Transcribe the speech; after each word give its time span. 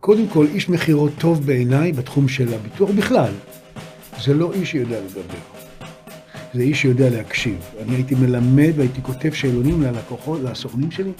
קודם 0.00 0.28
כל, 0.28 0.46
איש 0.54 0.68
מכירות 0.68 1.12
טוב 1.18 1.46
בעיניי 1.46 1.92
בתחום 1.92 2.28
של 2.28 2.54
הביטוח 2.54 2.90
בכלל. 2.90 3.32
זה 4.24 4.34
לא 4.34 4.52
איש 4.52 4.70
שיודע 4.70 5.00
לדבר. 5.00 5.38
זה 6.54 6.62
איש 6.62 6.80
שיודע 6.80 7.10
להקשיב. 7.10 7.58
אני 7.82 7.94
הייתי 7.94 8.14
מלמד 8.14 8.72
והייתי 8.76 9.02
כותב 9.02 9.32
שאלונים 9.32 9.82
ללקוחות, 9.82 10.40
לסוכנים 10.42 10.90
שלי, 10.90 11.12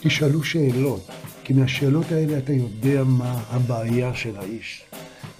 תשאלו 0.00 0.44
שאלות. 0.44 1.08
כי 1.44 1.52
מהשאלות 1.52 2.12
האלה 2.12 2.38
אתה 2.38 2.52
יודע 2.52 3.04
מה 3.04 3.40
הבעיה 3.50 4.14
של 4.14 4.36
האיש. 4.36 4.82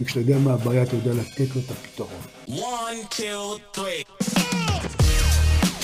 וכשאתה 0.01 0.21
יודע 0.21 0.39
מה 0.39 0.53
הבעיה, 0.53 0.83
אתה 0.83 0.97
יודע 0.97 1.12
לתת 1.12 1.57
לו 1.57 1.61
את 1.67 1.71
הפתרון. 1.71 2.21
One, 2.49 3.15
two, 3.15 4.40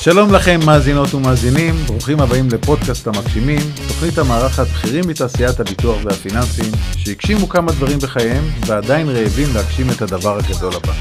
שלום 0.07 0.33
לכם 0.33 0.61
מאזינות 0.67 1.15
ומאזינים, 1.15 1.75
ברוכים 1.87 2.21
הבאים 2.21 2.49
לפודקאסט 2.49 3.07
המגשימים, 3.07 3.61
תוכנית 3.89 4.19
המארחת 4.19 4.67
בכירים 4.67 5.05
מתעשיית 5.09 5.61
הביטוח 5.61 5.97
והפיננסים, 6.05 6.73
שהגשימו 6.97 7.49
כמה 7.49 7.73
דברים 7.73 7.99
בחייהם 7.99 8.45
ועדיין 8.67 9.09
רעבים 9.09 9.49
להגשים 9.55 9.87
את 9.91 10.03
הדבר 10.03 10.39
הגדול 10.39 10.73
הבא. 10.77 10.93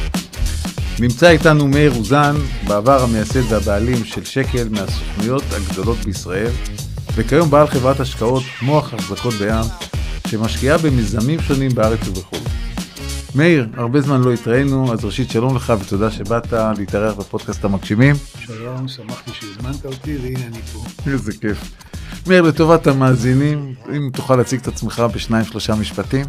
נמצא 1.00 1.30
איתנו 1.30 1.68
מאיר 1.68 1.94
אוזן, 1.96 2.36
בעבר 2.68 3.04
המייסד 3.04 3.52
והבעלים 3.52 4.06
של 4.06 4.26
שקל 4.26 4.68
מהסוכנויות 4.72 5.44
הגדולות 5.52 5.98
בישראל, 5.98 6.52
וכיום 7.16 7.50
בעל 7.50 7.68
חברת 7.68 8.00
השקעות 8.00 8.44
מוח 8.62 8.94
החזקות 8.94 9.34
בים, 9.34 9.66
שמשקיעה 10.28 10.78
במיזמים 10.78 11.42
שונים 11.42 11.76
בארץ 11.76 12.08
ובחו"ל. 12.08 12.40
מאיר, 13.36 13.68
הרבה 13.74 14.02
זמן 14.02 14.22
לא 14.22 14.34
התראינו, 14.34 14.94
אז 14.94 15.06
ראשית 15.06 15.30
שלום 15.30 15.56
לך 15.56 15.74
ותודה 15.82 16.12
שבאת 16.12 16.54
להתארח 16.78 17.14
בפודקאסט 17.14 17.66
המגשימים. 17.66 18.16
שלום, 18.40 18.88
שמחתי 18.88 19.32
שהזמנת 19.34 19.86
אותי 19.86 20.18
והנה 20.18 20.46
אני 20.46 20.62
פה. 20.62 20.84
איזה 21.12 21.32
כיף. 21.32 21.72
מאיר, 22.28 22.42
לטובת 22.42 22.88
המאזינים, 22.88 23.74
אם 23.96 24.10
תוכל 24.14 24.36
להציג 24.36 24.60
את 24.60 24.68
עצמך 24.68 25.04
בשניים 25.16 25.46
שלושה 25.46 25.76
משפטים. 25.76 26.26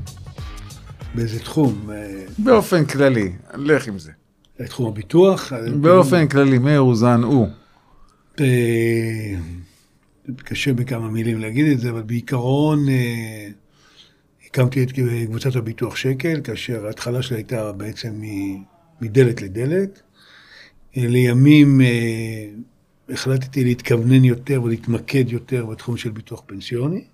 באיזה 1.15 1.39
תחום? 1.39 1.89
באופן 2.39 2.85
כללי, 2.85 3.33
לך 3.55 3.89
עם 3.89 3.99
זה. 3.99 4.13
תחום 4.67 4.89
הביטוח? 4.89 5.53
באופן 5.81 6.29
כללי, 6.29 6.59
מאיר 6.59 6.81
אוזן 6.81 7.23
הוא. 7.23 7.49
קשה 10.37 10.73
בכמה 10.73 11.09
מילים 11.09 11.41
להגיד 11.41 11.67
את 11.67 11.81
זה, 11.81 11.91
אבל 11.91 12.03
בעיקרון... 12.03 12.87
הקמתי 14.47 14.83
את 14.83 14.93
קבוצת 15.27 15.57
הביטוח 15.57 15.97
שקל, 15.97 16.41
כאשר 16.45 16.87
ההתחלה 16.87 17.23
שלה 17.23 17.37
הייתה 17.37 17.73
בעצם 17.73 18.21
מדלת 19.01 19.43
לדלת. 19.43 20.03
לימים 20.97 21.81
אה, 21.81 22.47
החלטתי 23.09 23.65
להתכוונן 23.65 24.25
יותר 24.25 24.63
ולהתמקד 24.63 25.25
יותר 25.29 25.67
בתחום 25.67 25.97
של 25.97 26.11
ביטוח 26.11 26.43
פנסיוני, 26.47 27.05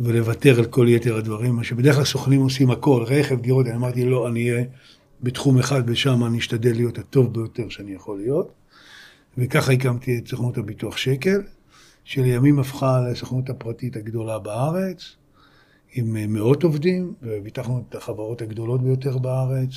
ולוותר 0.00 0.58
על 0.58 0.64
כל 0.64 0.86
יתר 0.88 1.16
הדברים, 1.16 1.54
מה 1.54 1.64
שבדרך 1.64 1.94
כלל 1.94 2.04
סוכנים 2.04 2.40
עושים 2.40 2.70
הכל, 2.70 3.04
רכב, 3.06 3.40
דירות, 3.40 3.66
אני 3.66 3.76
אמרתי 3.76 4.04
לא, 4.04 4.28
אני 4.28 4.50
אהיה 4.50 4.64
בתחום 5.22 5.58
אחד 5.58 5.82
ושם 5.86 6.24
אני 6.24 6.38
אשתדל 6.38 6.72
להיות 6.72 6.98
הטוב 6.98 7.34
ביותר 7.34 7.68
שאני 7.68 7.92
יכול 7.92 8.18
להיות. 8.18 8.52
וככה 9.38 9.72
הקמתי 9.72 10.18
את 10.18 10.28
סוכנות 10.28 10.58
הביטוח 10.58 10.96
שקל, 10.96 11.42
שלימים 12.04 12.58
הפכה 12.58 13.00
לסוכנות 13.00 13.50
הפרטית 13.50 13.96
הגדולה 13.96 14.38
בארץ. 14.38 15.16
עם 15.92 16.16
אה, 16.16 16.26
מאות 16.26 16.62
עובדים, 16.62 17.14
וביטחנו 17.22 17.84
את 17.88 17.94
החברות 17.94 18.42
הגדולות 18.42 18.82
ביותר 18.82 19.18
בארץ. 19.18 19.70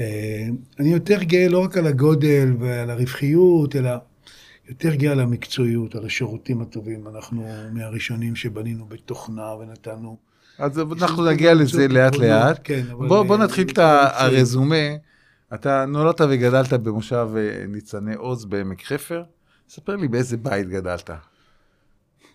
אה, 0.00 0.46
אני 0.78 0.88
יותר 0.88 1.22
גאה 1.22 1.48
לא 1.48 1.58
רק 1.64 1.76
על 1.76 1.86
הגודל 1.86 2.56
ועל 2.60 2.90
הרווחיות, 2.90 3.76
אלא 3.76 3.90
יותר 4.68 4.94
גאה 4.94 5.12
על 5.12 5.20
המקצועיות, 5.20 5.94
על 5.94 6.06
השירותים 6.06 6.60
הטובים. 6.60 7.08
אנחנו 7.08 7.48
מהראשונים 7.72 8.36
שבנינו 8.36 8.86
בתוכנה 8.86 9.54
ונתנו... 9.54 10.16
אז 10.58 10.78
אנחנו 10.78 11.24
נגיע 11.24 11.54
לזה 11.54 11.88
לאט 11.88 12.16
לאט. 12.16 12.60
כן, 12.64 12.82
אבל... 12.92 13.08
בוא, 13.08 13.22
בוא 13.22 13.36
נתחיל 13.36 13.68
את 13.68 13.78
הרזומה. 13.78 14.86
אתה 15.54 15.84
נולדת 15.86 16.20
וגדלת 16.20 16.72
במושב 16.72 17.28
אה, 17.36 17.66
ניצני 17.68 18.14
עוז 18.14 18.44
בעמק 18.44 18.84
חפר. 18.84 19.22
ספר 19.68 19.96
לי 19.96 20.08
באיזה 20.08 20.36
בית 20.36 20.68
גדלת. 20.68 21.10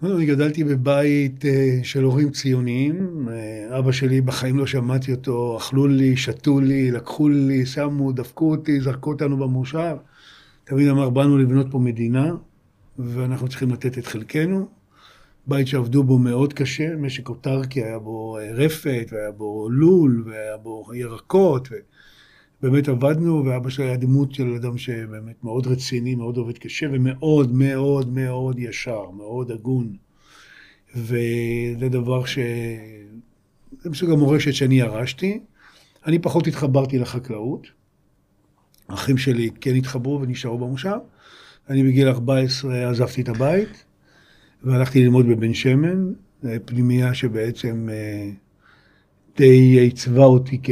אני 0.03 0.25
גדלתי 0.25 0.63
בבית 0.63 1.45
אה, 1.45 1.79
של 1.83 2.03
הורים 2.03 2.29
ציוניים. 2.31 3.27
אה, 3.29 3.79
אבא 3.79 3.91
שלי, 3.91 4.21
בחיים 4.21 4.57
לא 4.57 4.65
שמעתי 4.65 5.11
אותו, 5.11 5.57
אכלו 5.57 5.87
לי, 5.87 6.17
שתו 6.17 6.59
לי, 6.59 6.91
לקחו 6.91 7.29
לי, 7.29 7.65
שמו, 7.65 8.11
דפקו 8.11 8.51
אותי, 8.51 8.81
זרקו 8.81 9.11
אותנו 9.11 9.37
במושב. 9.37 9.95
תמיד 10.63 10.87
אמר, 10.87 11.09
באנו 11.09 11.37
לבנות 11.37 11.67
פה 11.71 11.79
מדינה, 11.79 12.31
ואנחנו 12.99 13.47
צריכים 13.47 13.71
לתת 13.71 13.97
את 13.97 14.05
חלקנו. 14.05 14.67
בית 15.47 15.67
שעבדו 15.67 16.03
בו 16.03 16.17
מאוד 16.17 16.53
קשה, 16.53 16.95
משק 16.95 17.29
אוטרקי, 17.29 17.83
היה 17.83 17.99
בו 17.99 18.37
אה, 18.37 18.51
רפת, 18.53 19.07
והיה 19.11 19.31
בו 19.31 19.69
לול, 19.69 20.23
והיה 20.25 20.57
בו 20.57 20.85
ירקות. 20.93 21.67
ו... 21.71 21.75
באמת 22.61 22.87
עבדנו, 22.87 23.45
ואבא 23.45 23.69
שלי 23.69 23.85
היה 23.85 23.97
דמות 23.97 24.33
של 24.33 24.53
אדם 24.53 24.77
שבאמת 24.77 25.43
מאוד 25.43 25.67
רציני, 25.67 26.15
מאוד 26.15 26.37
עובד 26.37 26.57
קשה, 26.57 26.87
ומאוד 26.91 27.53
מאוד 27.53 28.13
מאוד 28.13 28.59
ישר, 28.59 29.09
מאוד 29.09 29.51
הגון. 29.51 29.95
וזה 30.95 31.89
דבר 31.89 32.25
ש... 32.25 32.39
זה 33.81 33.89
מסוג 33.89 34.11
המורשת 34.11 34.53
שאני 34.53 34.79
ירשתי. 34.79 35.39
אני 36.05 36.19
פחות 36.19 36.47
התחברתי 36.47 36.99
לחקלאות. 36.99 37.67
האחים 38.89 39.17
שלי 39.17 39.49
כן 39.61 39.75
התחברו 39.75 40.21
ונשארו 40.21 40.57
במושב. 40.57 40.97
אני 41.69 41.83
בגיל 41.83 42.07
14 42.07 42.89
עזבתי 42.89 43.21
את 43.21 43.29
הבית, 43.29 43.85
והלכתי 44.63 45.03
ללמוד 45.03 45.27
בבן 45.27 45.53
שמן, 45.53 46.13
פנימייה 46.65 47.13
שבעצם 47.13 47.89
אה, 47.91 48.29
עיצבה 49.39 50.25
אותי 50.25 50.59
כ... 50.63 50.69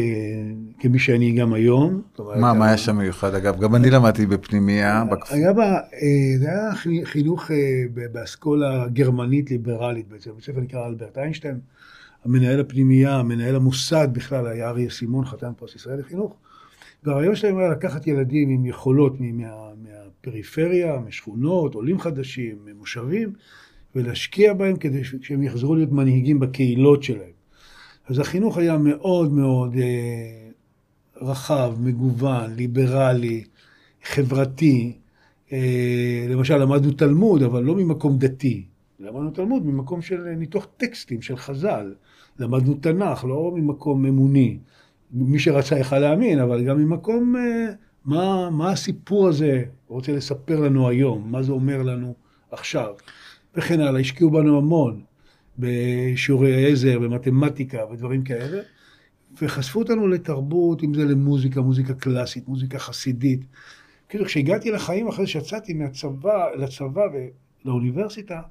כמי 0.80 1.00
שאני 1.00 1.32
גם 1.32 1.54
היום. 1.54 2.02
מה, 2.20 2.54
מה 2.54 2.68
היה 2.68 2.78
שם 2.78 2.98
מיוחד? 2.98 3.36
אגב, 3.36 3.60
גם 3.60 3.76
אני 3.76 3.90
למדתי 3.90 4.26
בפנימייה. 4.26 5.04
היה 5.30 5.54
בה, 5.54 5.74
אה, 5.74 6.38
זה 6.40 6.50
היה 6.50 6.72
חינוך 7.04 7.52
אה, 7.52 7.58
באסכולה 8.12 8.88
גרמנית 8.88 9.52
ליברלית 9.52 10.08
בעצם, 10.08 10.32
בית 10.36 10.44
ספר 10.44 10.60
נקרא 10.60 10.88
אלברט 10.88 11.18
איינשטיין. 11.18 11.60
המנהל 12.26 12.60
הפנימייה, 12.60 13.16
המנהל 13.16 13.56
המוסד 13.56 14.08
בכלל 14.12 14.48
היה 14.48 14.70
אריה 14.70 14.90
סימון, 14.90 15.26
חתן 15.26 15.52
פרס 15.58 15.76
ישראל 15.76 16.00
לחינוך. 16.00 16.36
והרעיון 17.04 17.36
שלהם 17.36 17.58
היה 17.58 17.70
לקחת 17.70 18.08
ילדים 18.08 18.50
עם 18.50 18.66
יכולות 18.66 19.20
מה, 19.20 19.48
מהפריפריה, 19.84 21.00
משכונות, 21.08 21.76
עולים 21.76 22.00
חדשים, 22.00 22.56
ממושבים, 22.66 23.34
ולהשקיע 23.96 24.54
בהם 24.54 24.76
כדי 24.76 25.04
שהם 25.22 25.44
יחזרו 25.44 25.76
להיות 25.76 25.92
מנהיגים 25.92 26.40
בקהילות 26.40 27.04
שלהם. 27.04 27.39
אז 28.10 28.20
החינוך 28.20 28.58
היה 28.58 28.78
מאוד 28.78 29.34
מאוד 29.34 29.76
אה, 29.76 30.50
רחב, 31.22 31.74
מגוון, 31.80 32.54
ליברלי, 32.56 33.44
חברתי. 34.04 34.98
אה, 35.52 36.26
למשל, 36.30 36.58
למדנו 36.58 36.92
תלמוד, 36.92 37.44
אבל 37.44 37.64
לא 37.64 37.76
ממקום 37.76 38.18
דתי. 38.18 38.66
למדנו 39.00 39.32
תלמוד 39.32 39.66
ממקום 39.66 40.02
של 40.02 40.24
ניתוח 40.24 40.68
טקסטים, 40.78 41.22
של 41.22 41.38
חז"ל. 41.38 41.94
למדנו 42.40 42.74
תנ"ך, 42.74 43.26
לא 43.26 43.52
ממקום 43.56 44.06
אמוני. 44.06 44.58
מי 45.12 45.40
שרצה 45.40 45.80
יכל 45.80 46.00
להאמין, 46.00 46.40
אבל 46.40 46.66
גם 46.66 46.78
ממקום, 46.78 47.36
אה, 47.36 47.74
מה, 48.06 48.50
מה 48.50 48.72
הסיפור 48.72 49.28
הזה 49.28 49.64
רוצה 49.88 50.12
לספר 50.12 50.60
לנו 50.60 50.90
היום, 50.90 51.32
מה 51.32 51.44
זה 51.44 51.52
אומר 51.52 51.84
לנו 51.84 52.14
עכשיו, 52.52 52.94
וכן 53.56 53.80
הלאה. 53.80 54.02
השקיעו 54.02 54.30
בנו 54.30 54.58
המון. 54.58 55.02
בשיעורי 55.60 56.72
עזר, 56.72 57.00
במתמטיקה 57.00 57.86
ודברים 57.92 58.24
כאלה, 58.24 58.62
וחשפו 59.42 59.80
אותנו 59.80 60.08
לתרבות, 60.08 60.84
אם 60.84 60.94
זה 60.94 61.06
למוזיקה, 61.06 61.62
מוזיקה 61.62 61.94
קלאסית, 61.94 62.48
מוזיקה 62.48 62.80
חסידית. 62.80 63.42
כאילו, 64.10 64.26
כשהגעתי 64.26 64.72
לחיים 64.72 65.08
אחרי 65.08 65.28
שיצאתי 65.28 65.74
מהצבא, 65.74 66.46
לצבא 66.58 67.02
ולאוניברסיטה, 67.66 68.42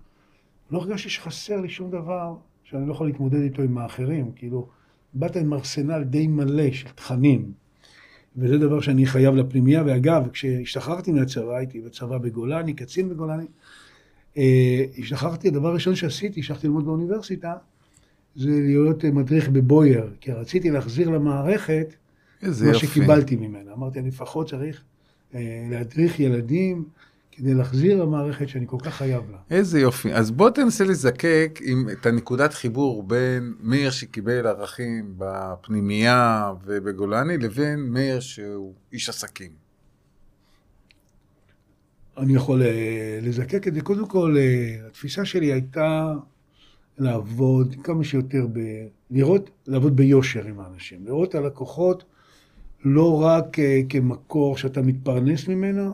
לא 0.70 0.78
הרגשתי 0.78 1.08
שחסר 1.08 1.60
לי 1.60 1.68
שום 1.68 1.90
דבר 1.90 2.34
שאני 2.64 2.86
לא 2.86 2.92
יכול 2.92 3.06
להתמודד 3.06 3.40
איתו 3.40 3.62
עם 3.62 3.78
האחרים. 3.78 4.32
כאילו, 4.36 4.68
באת 5.14 5.36
עם 5.36 5.52
ארסנל 5.52 6.04
די 6.04 6.26
מלא 6.26 6.72
של 6.72 6.88
תכנים, 6.88 7.52
וזה 8.36 8.58
דבר 8.58 8.80
שאני 8.80 9.06
חייב 9.06 9.34
לפנימייה. 9.34 9.82
ואגב, 9.86 10.28
כשהשתחררתי 10.32 11.12
מהצבא, 11.12 11.56
הייתי 11.56 11.80
בצבא 11.80 12.18
בגולני, 12.18 12.74
קצין 12.74 13.08
בגולני, 13.08 13.46
השתחררתי, 14.98 15.48
הדבר 15.48 15.68
הראשון 15.68 15.94
שעשיתי, 15.94 16.40
המשכתי 16.40 16.66
ללמוד 16.66 16.84
באוניברסיטה, 16.84 17.54
זה 18.36 18.50
להיות 18.50 19.04
אה, 19.04 19.10
מדריך 19.10 19.48
בבויאר, 19.48 20.08
כי 20.20 20.32
רציתי 20.32 20.70
להחזיר 20.70 21.08
למערכת 21.08 21.94
מה 22.42 22.48
יופי. 22.48 22.86
שקיבלתי 22.86 23.36
ממנה. 23.36 23.72
אמרתי, 23.72 23.98
אני 23.98 24.08
לפחות 24.08 24.48
צריך 24.48 24.82
אה, 25.34 25.40
להדריך 25.70 26.20
ילדים 26.20 26.84
כדי 27.32 27.54
להחזיר 27.54 28.02
למערכת 28.02 28.48
שאני 28.48 28.64
כל 28.68 28.76
כך 28.80 28.94
חייב 28.94 29.22
לה. 29.30 29.38
איזה 29.50 29.80
יופי. 29.80 30.12
אז 30.12 30.30
בוא 30.30 30.50
תנסה 30.50 30.84
לזקק 30.84 31.60
עם, 31.62 31.88
את 31.92 32.06
הנקודת 32.06 32.54
חיבור 32.54 33.02
בין 33.02 33.54
מאיר 33.60 33.90
שקיבל 33.90 34.46
ערכים 34.46 35.14
בפנימייה 35.18 36.52
ובגולני, 36.64 37.38
לבין 37.38 37.80
מאיר 37.80 38.20
שהוא 38.20 38.74
איש 38.92 39.08
עסקים. 39.08 39.67
אני 42.18 42.34
יכול 42.34 42.62
אה, 42.62 43.18
לזקק 43.22 43.68
את 43.68 43.74
זה. 43.74 43.80
קודם 43.80 44.06
כל, 44.06 44.36
אה, 44.38 44.86
התפיסה 44.86 45.24
שלי 45.24 45.52
הייתה 45.52 46.14
לעבוד 46.98 47.74
כמה 47.82 48.04
שיותר 48.04 48.46
לראות, 49.10 49.50
לעבוד 49.66 49.96
ביושר 49.96 50.44
עם 50.44 50.60
האנשים, 50.60 51.06
לראות 51.06 51.28
את 51.28 51.34
הלקוחות 51.34 52.04
לא 52.84 53.22
רק 53.22 53.58
אה, 53.58 53.80
כמקור 53.88 54.56
שאתה 54.56 54.82
מתפרנס 54.82 55.48
ממנו, 55.48 55.92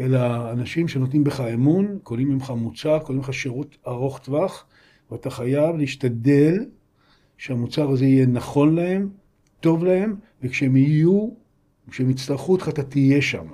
אלא 0.00 0.52
אנשים 0.52 0.88
שנותנים 0.88 1.24
בך 1.24 1.40
אמון, 1.40 1.98
קונים 2.02 2.28
ממך 2.28 2.50
מוצר, 2.50 2.98
קונים 2.98 3.22
ממך 3.22 3.34
שירות 3.34 3.76
ארוך 3.86 4.18
טווח, 4.18 4.66
ואתה 5.10 5.30
חייב 5.30 5.76
להשתדל 5.76 6.64
שהמוצר 7.38 7.90
הזה 7.90 8.04
יהיה 8.04 8.26
נכון 8.26 8.74
להם, 8.74 9.08
טוב 9.60 9.84
להם, 9.84 10.16
וכשהם 10.42 10.76
יהיו, 10.76 11.28
כשהם 11.90 12.10
יצטרכו 12.10 12.52
אותך, 12.52 12.68
אתה 12.68 12.82
תהיה 12.82 13.22
שם. 13.22 13.46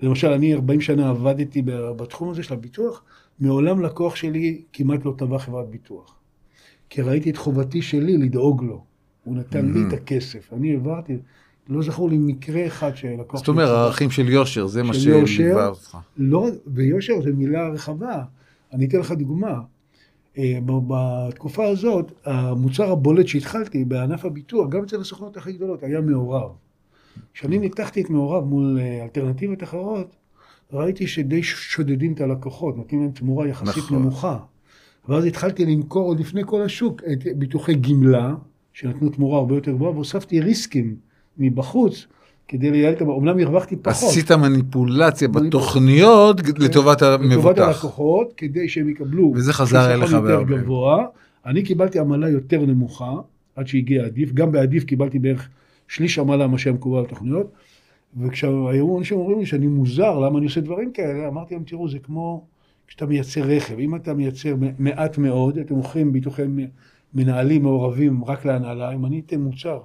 למשל, 0.00 0.28
אני 0.28 0.54
40 0.54 0.80
שנה 0.80 1.10
עבדתי 1.10 1.62
בתחום 1.96 2.30
הזה 2.30 2.42
של 2.42 2.54
הביטוח, 2.54 3.02
מעולם 3.40 3.80
לקוח 3.80 4.16
שלי 4.16 4.62
כמעט 4.72 5.04
לא 5.04 5.14
טבע 5.18 5.38
חברת 5.38 5.68
ביטוח. 5.70 6.14
כי 6.90 7.02
ראיתי 7.02 7.30
את 7.30 7.36
חובתי 7.36 7.82
שלי 7.82 8.16
לדאוג 8.16 8.62
לו. 8.62 8.84
הוא 9.24 9.36
נתן 9.36 9.72
לי 9.72 9.80
את 9.88 9.92
הכסף, 9.92 10.52
אני 10.52 10.72
העברתי, 10.72 11.16
לא 11.68 11.82
זכור 11.82 12.10
לי 12.10 12.18
מקרה 12.18 12.66
אחד 12.66 12.96
שלקוח... 12.96 13.40
זאת 13.40 13.48
אומרת, 13.48 13.68
ערכים 13.68 14.10
של 14.10 14.28
יושר, 14.28 14.66
זה 14.66 14.82
מה 14.82 14.94
שליווה 14.94 15.68
אותך. 15.68 15.98
לא, 16.16 16.48
ויושר 16.66 17.22
זה 17.22 17.32
מילה 17.32 17.68
רחבה. 17.68 18.22
אני 18.72 18.86
אתן 18.86 18.98
לך 18.98 19.12
דוגמה. 19.12 19.60
אה, 20.38 20.58
בתקופה 20.66 21.66
הזאת, 21.66 22.12
המוצר 22.24 22.92
הבולט 22.92 23.26
שהתחלתי 23.26 23.84
בענף 23.84 24.24
הביטוח, 24.24 24.68
גם 24.68 24.82
אצל 24.82 25.00
הסוכנות 25.00 25.36
הכי 25.36 25.52
גדולות, 25.52 25.82
היה 25.82 26.00
מעורב. 26.00 26.50
כשאני 27.34 27.58
ניתחתי 27.58 28.00
את 28.00 28.10
מעורב 28.10 28.44
מול 28.44 28.78
אה, 28.80 29.02
אלטרנטיבות 29.02 29.62
אחרות, 29.62 30.16
ראיתי 30.72 31.06
שדי 31.06 31.42
שודדים 31.42 32.12
את 32.12 32.20
הלקוחות, 32.20 32.76
נותנים 32.76 33.02
להם 33.02 33.10
תמורה 33.10 33.48
יחסית 33.48 33.84
נכון. 33.84 33.98
נמוכה. 33.98 34.38
ואז 35.08 35.24
התחלתי 35.24 35.66
למכור 35.66 36.08
עוד 36.08 36.20
לפני 36.20 36.42
כל 36.46 36.62
השוק 36.62 37.02
את 37.12 37.24
ביטוחי 37.36 37.74
גמלה, 37.74 38.34
שנתנו 38.72 39.08
תמורה 39.08 39.38
הרבה 39.38 39.54
יותר 39.54 39.72
גבוהה, 39.72 39.92
והוספתי 39.92 40.40
ריסקים 40.40 40.96
מבחוץ. 41.38 42.06
כדי 42.48 42.70
לייעל 42.70 42.92
את 42.92 43.02
ה... 43.02 43.04
אמנם 43.04 43.38
הרווחתי 43.38 43.76
פחות. 43.76 44.08
עשית 44.10 44.32
מניפולציה 44.32 45.28
בתוכניות 45.28 46.40
לטובת 46.58 47.02
המבוטח. 47.02 47.38
לטובת 47.38 47.58
הלקוחות, 47.58 48.32
כדי 48.36 48.68
שהם 48.68 48.88
יקבלו... 48.88 49.32
וזה 49.34 49.52
חזר 49.52 49.94
אליך 49.94 50.12
בהרבה. 50.12 50.56
גבוה. 50.56 51.04
אני 51.46 51.62
קיבלתי 51.62 51.98
עמלה 51.98 52.28
יותר 52.28 52.66
נמוכה, 52.66 53.12
עד 53.56 53.66
שהגיע 53.66 54.04
עדיף. 54.04 54.32
גם 54.32 54.52
בעדיף 54.52 54.84
קיבלתי 54.84 55.18
בערך 55.18 55.48
שליש 55.88 56.18
עמלה 56.18 56.46
מה 56.46 56.58
שהיה 56.58 56.74
מקובל 56.74 57.02
בתוכניות. 57.02 57.52
וכשהיו 58.16 58.98
אנשים 58.98 59.18
אומרים 59.18 59.38
לי 59.38 59.46
שאני 59.46 59.66
מוזר, 59.66 60.18
למה 60.18 60.38
אני 60.38 60.46
עושה 60.46 60.60
דברים 60.60 60.92
כאלה, 60.92 61.28
אמרתי 61.28 61.54
להם, 61.54 61.64
תראו, 61.64 61.88
זה 61.88 61.98
כמו 61.98 62.46
כשאתה 62.88 63.06
מייצר 63.06 63.40
רכב. 63.42 63.78
אם 63.78 63.94
אתה 63.94 64.14
מייצר 64.14 64.54
מעט 64.78 65.18
מאוד, 65.18 65.58
אתם 65.58 65.74
מוכרים 65.74 66.12
ביטוחי 66.12 66.42
מנהלים 67.14 67.62
מעורבים 67.62 68.24
רק 68.24 68.44
להנהלה, 68.44 68.92
אם 68.94 69.06
אני 69.06 69.20
אתן 69.26 69.40
מוצר 69.40 69.80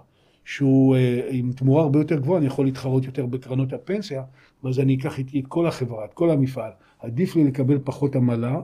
שהוא 0.45 0.95
אה, 0.95 1.27
עם 1.29 1.51
תמורה 1.51 1.83
הרבה 1.83 2.00
יותר 2.00 2.19
גבוהה, 2.19 2.38
אני 2.38 2.47
יכול 2.47 2.65
להתחרות 2.65 3.06
יותר 3.06 3.25
בקרנות 3.25 3.73
הפנסיה, 3.73 4.23
ואז 4.63 4.79
אני 4.79 4.95
אקח 4.95 5.17
איתי 5.17 5.39
את 5.39 5.47
כל 5.47 5.67
החברה, 5.67 6.06
את 6.06 6.13
כל 6.13 6.29
המפעל. 6.29 6.71
עדיף 6.99 7.35
לי 7.35 7.44
לקבל 7.44 7.79
פחות 7.83 8.15
עמלה, 8.15 8.61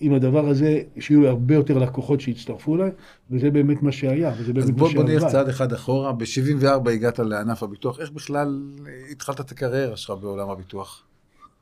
ועם 0.00 0.14
הדבר 0.14 0.48
הזה, 0.48 0.82
שיהיו 0.98 1.26
הרבה 1.26 1.54
יותר 1.54 1.78
לקוחות 1.78 2.20
שיצטרפו 2.20 2.76
אליי, 2.76 2.90
וזה 3.30 3.50
באמת 3.50 3.82
מה 3.82 3.92
שהיה, 3.92 4.32
וזה 4.38 4.52
באמת 4.52 4.68
מה 4.68 4.76
שעבד. 4.76 4.88
אז 4.88 4.94
בוא, 4.94 5.04
נלך 5.04 5.24
צעד 5.24 5.48
אחד 5.48 5.72
אחורה, 5.72 6.12
ב-74 6.12 6.90
הגעת 6.90 7.18
לענף 7.18 7.62
הביטוח, 7.62 8.00
איך 8.00 8.10
בכלל 8.10 8.62
התחלת 9.10 9.40
את 9.40 9.50
הקריירה 9.50 9.96
שלך 9.96 10.10
בעולם 10.20 10.50
הביטוח? 10.50 11.02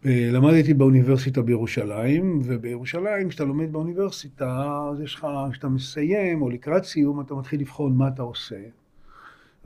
אה, 0.06 0.28
למדתי 0.32 0.74
באוניברסיטה 0.74 1.42
בירושלים, 1.42 2.40
ובירושלים, 2.44 3.28
כשאתה 3.28 3.44
לומד 3.44 3.72
באוניברסיטה, 3.72 4.80
אז 4.92 5.00
יש 5.00 5.14
לך, 5.14 5.26
כשאתה 5.52 5.68
מסיים, 5.68 6.42
או 6.42 6.50
לקראת 6.50 6.84
סיום, 6.84 7.20
אתה 7.20 7.34
מתחיל 7.34 7.60
לבחון 7.60 7.96
מה 7.96 8.08
אתה 8.08 8.22
עושה. 8.22 8.56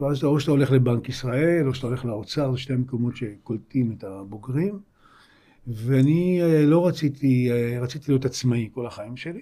ואז 0.01 0.25
או 0.25 0.41
שאתה 0.41 0.51
הולך 0.51 0.73
לבנק 0.73 1.09
ישראל, 1.09 1.69
או 1.69 1.75
שאתה 1.75 1.87
הולך 1.87 2.05
לאוצר, 2.05 2.53
זה 2.53 2.59
שתי 2.59 2.73
המקומות 2.73 3.17
שקולטים 3.17 3.95
את 3.99 4.05
הבוגרים. 4.05 4.79
ואני 5.73 6.43
אה, 6.43 6.67
לא 6.67 6.87
רציתי, 6.87 7.51
אה, 7.51 7.79
רציתי 7.81 8.13
להיות 8.13 8.25
עצמאי 8.25 8.69
כל 8.75 8.87
החיים 8.87 9.17
שלי. 9.17 9.41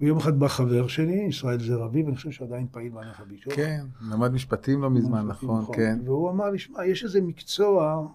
ויום 0.00 0.18
אחד 0.18 0.38
בא 0.38 0.48
חבר 0.48 0.86
שלי, 0.86 1.26
ישראל 1.28 1.60
זרעבי, 1.60 2.02
ואני 2.02 2.16
חושב 2.16 2.30
שהוא 2.30 2.48
עדיין 2.48 2.66
פעיל 2.70 2.92
בענף 2.92 3.20
הביטוח. 3.20 3.54
כן, 3.54 3.80
למד 4.10 4.32
משפטים 4.32 4.82
לא 4.82 4.90
מזמן, 4.90 5.26
נכון, 5.26 5.60
נכון, 5.60 5.76
כן. 5.76 5.98
והוא 6.04 6.30
אמר 6.30 6.50
לי, 6.50 6.58
שמע, 6.58 6.86
יש 6.86 7.04
איזה 7.04 7.20
מקצוע 7.20 8.06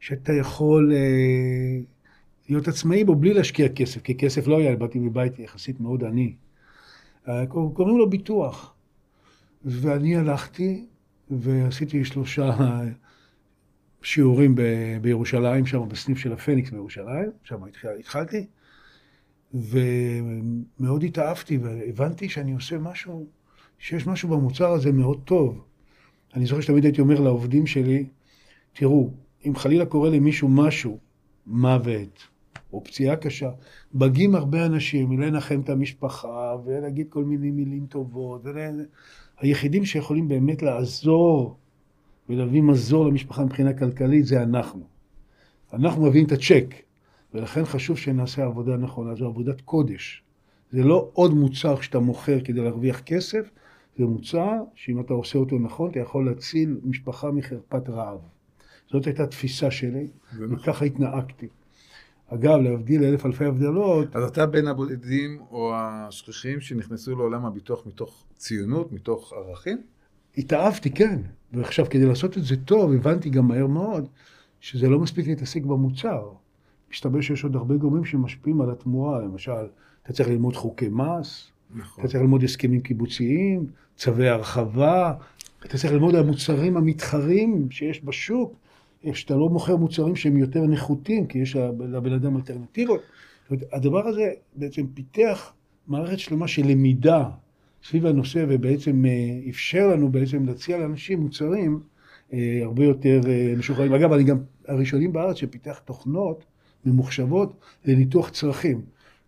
שאתה 0.00 0.32
יכול 0.32 0.92
אה, 0.94 1.80
להיות 2.48 2.68
עצמאי 2.68 3.04
בו 3.04 3.14
בלי 3.14 3.34
להשקיע 3.34 3.68
כסף, 3.68 4.02
כי 4.02 4.14
כסף 4.14 4.46
לא 4.46 4.58
היה, 4.58 4.76
באתי 4.76 4.98
מבית 4.98 5.38
יחסית 5.38 5.80
מאוד 5.80 6.04
עני. 6.04 6.34
אה, 7.28 7.46
קוראים 7.46 7.98
לו 7.98 8.10
ביטוח. 8.10 8.74
ואני 9.64 10.16
הלכתי 10.16 10.86
ועשיתי 11.30 12.04
שלושה 12.04 12.56
שיעורים 14.04 14.54
ב, 14.54 14.62
בירושלים, 15.00 15.66
שם 15.66 15.88
בסניף 15.88 16.18
של 16.18 16.32
הפניקס 16.32 16.70
בירושלים, 16.70 17.30
שם 17.44 17.56
התחלתי, 17.98 18.46
ומאוד 19.54 21.02
התאהבתי 21.02 21.58
והבנתי 21.58 22.28
שאני 22.28 22.52
עושה 22.52 22.78
משהו, 22.78 23.26
שיש 23.78 24.06
משהו 24.06 24.28
במוצר 24.28 24.72
הזה 24.72 24.92
מאוד 24.92 25.20
טוב. 25.24 25.64
אני 26.34 26.46
זוכר 26.46 26.60
שתמיד 26.60 26.84
הייתי 26.84 27.00
אומר 27.00 27.20
לעובדים 27.20 27.66
שלי, 27.66 28.06
תראו, 28.72 29.10
אם 29.46 29.56
חלילה 29.56 29.86
קורה 29.86 30.10
למישהו 30.10 30.48
משהו, 30.48 30.98
מוות, 31.46 32.22
או 32.72 32.84
פציעה 32.84 33.16
קשה, 33.16 33.50
בגים 33.94 34.34
הרבה 34.34 34.66
אנשים 34.66 35.20
לנחם 35.20 35.60
את 35.60 35.68
המשפחה, 35.68 36.56
ולהגיד 36.64 37.06
כל 37.08 37.24
מיני 37.24 37.50
מילים 37.50 37.86
טובות, 37.86 38.42
היחידים 39.40 39.84
שיכולים 39.84 40.28
באמת 40.28 40.62
לעזור 40.62 41.58
ולהביא 42.28 42.62
מזור 42.62 43.06
למשפחה 43.06 43.44
מבחינה 43.44 43.72
כלכלית 43.72 44.26
זה 44.26 44.42
אנחנו. 44.42 44.82
אנחנו 45.72 46.02
מביאים 46.06 46.26
את 46.26 46.32
הצ'ק, 46.32 46.74
ולכן 47.34 47.64
חשוב 47.64 47.98
שנעשה 47.98 48.44
עבודה 48.44 48.76
נכונה, 48.76 49.14
זו 49.14 49.26
עבודת 49.26 49.60
קודש. 49.60 50.22
זה 50.70 50.82
לא 50.82 51.10
עוד 51.12 51.34
מוצר 51.34 51.80
שאתה 51.80 51.98
מוכר 51.98 52.40
כדי 52.44 52.60
להרוויח 52.60 53.00
כסף, 53.00 53.50
זה 53.98 54.04
מוצר 54.04 54.62
שאם 54.74 55.00
אתה 55.00 55.14
עושה 55.14 55.38
אותו 55.38 55.58
נכון, 55.58 55.90
אתה 55.90 56.00
יכול 56.00 56.26
להציל 56.26 56.80
משפחה 56.84 57.30
מחרפת 57.30 57.88
רעב. 57.88 58.18
זאת 58.90 59.06
הייתה 59.06 59.26
תפיסה 59.26 59.70
שלי, 59.70 60.08
נכון. 60.32 60.54
וככה 60.54 60.84
התנהגתי. 60.84 61.48
אגב, 62.28 62.58
להבדיל 62.60 63.04
אלף 63.04 63.26
אלפי 63.26 63.44
הבדלות... 63.44 64.16
אז 64.16 64.24
אתה 64.24 64.46
בין 64.46 64.68
הבודדים 64.68 65.40
או 65.50 65.72
השכיחים 65.74 66.60
שנכנסו 66.60 67.16
לעולם 67.16 67.44
הביטוח 67.44 67.86
מתוך 67.86 68.24
ציונות, 68.36 68.92
מתוך 68.92 69.32
ערכים? 69.32 69.82
התאהבתי, 70.38 70.90
כן. 70.90 71.20
ועכשיו, 71.52 71.86
כדי 71.90 72.06
לעשות 72.06 72.38
את 72.38 72.44
זה 72.44 72.56
טוב, 72.56 72.92
הבנתי 72.92 73.30
גם 73.30 73.48
מהר 73.48 73.66
מאוד 73.66 74.08
שזה 74.60 74.88
לא 74.88 74.98
מספיק 74.98 75.26
להתעסק 75.26 75.62
במוצר. 75.62 76.28
מסתבר 76.92 77.20
שיש 77.20 77.44
עוד 77.44 77.56
הרבה 77.56 77.76
גורמים 77.76 78.04
שמשפיעים 78.04 78.60
על 78.60 78.70
התמורה. 78.70 79.20
למשל, 79.20 79.52
אתה 80.02 80.12
צריך 80.12 80.28
ללמוד 80.28 80.56
חוקי 80.56 80.88
מס, 80.88 81.50
נכון. 81.74 82.04
אתה 82.04 82.12
צריך 82.12 82.22
ללמוד 82.22 82.42
הסכמים 82.42 82.80
קיבוציים, 82.80 83.66
צווי 83.96 84.28
הרחבה, 84.28 85.14
אתה 85.66 85.78
צריך 85.78 85.92
ללמוד 85.92 86.14
על 86.14 86.24
המוצרים 86.24 86.76
המתחרים 86.76 87.70
שיש 87.70 88.04
בשוק. 88.04 88.54
שאתה 89.12 89.34
לא 89.34 89.48
מוכר 89.48 89.76
מוצרים 89.76 90.16
שהם 90.16 90.36
יותר 90.36 90.62
נחותים, 90.66 91.26
כי 91.26 91.38
יש 91.38 91.56
לבן 91.56 92.12
אדם 92.12 92.36
אלטרנטיבות. 92.36 93.00
זאת 93.00 93.50
אומרת, 93.50 93.64
הדבר 93.72 94.08
הזה 94.08 94.30
בעצם 94.56 94.86
פיתח 94.86 95.52
מערכת 95.86 96.18
שלמה 96.18 96.48
של 96.48 96.62
למידה 96.66 97.28
סביב 97.84 98.06
הנושא, 98.06 98.44
ובעצם 98.48 99.04
אה, 99.04 99.50
אפשר 99.50 99.88
לנו 99.88 100.12
בעצם 100.12 100.46
להציע 100.46 100.78
לאנשים 100.78 101.20
מוצרים 101.20 101.80
אה, 102.32 102.60
הרבה 102.62 102.84
יותר 102.84 103.20
אה, 103.28 103.54
משוחררים. 103.58 103.92
אגב, 103.92 104.12
אני 104.12 104.24
גם 104.24 104.38
הראשונים 104.68 105.12
בארץ 105.12 105.36
שפיתח 105.36 105.78
תוכנות 105.78 106.44
ממוחשבות 106.84 107.56
לניתוח 107.84 108.30
צרכים. 108.30 108.82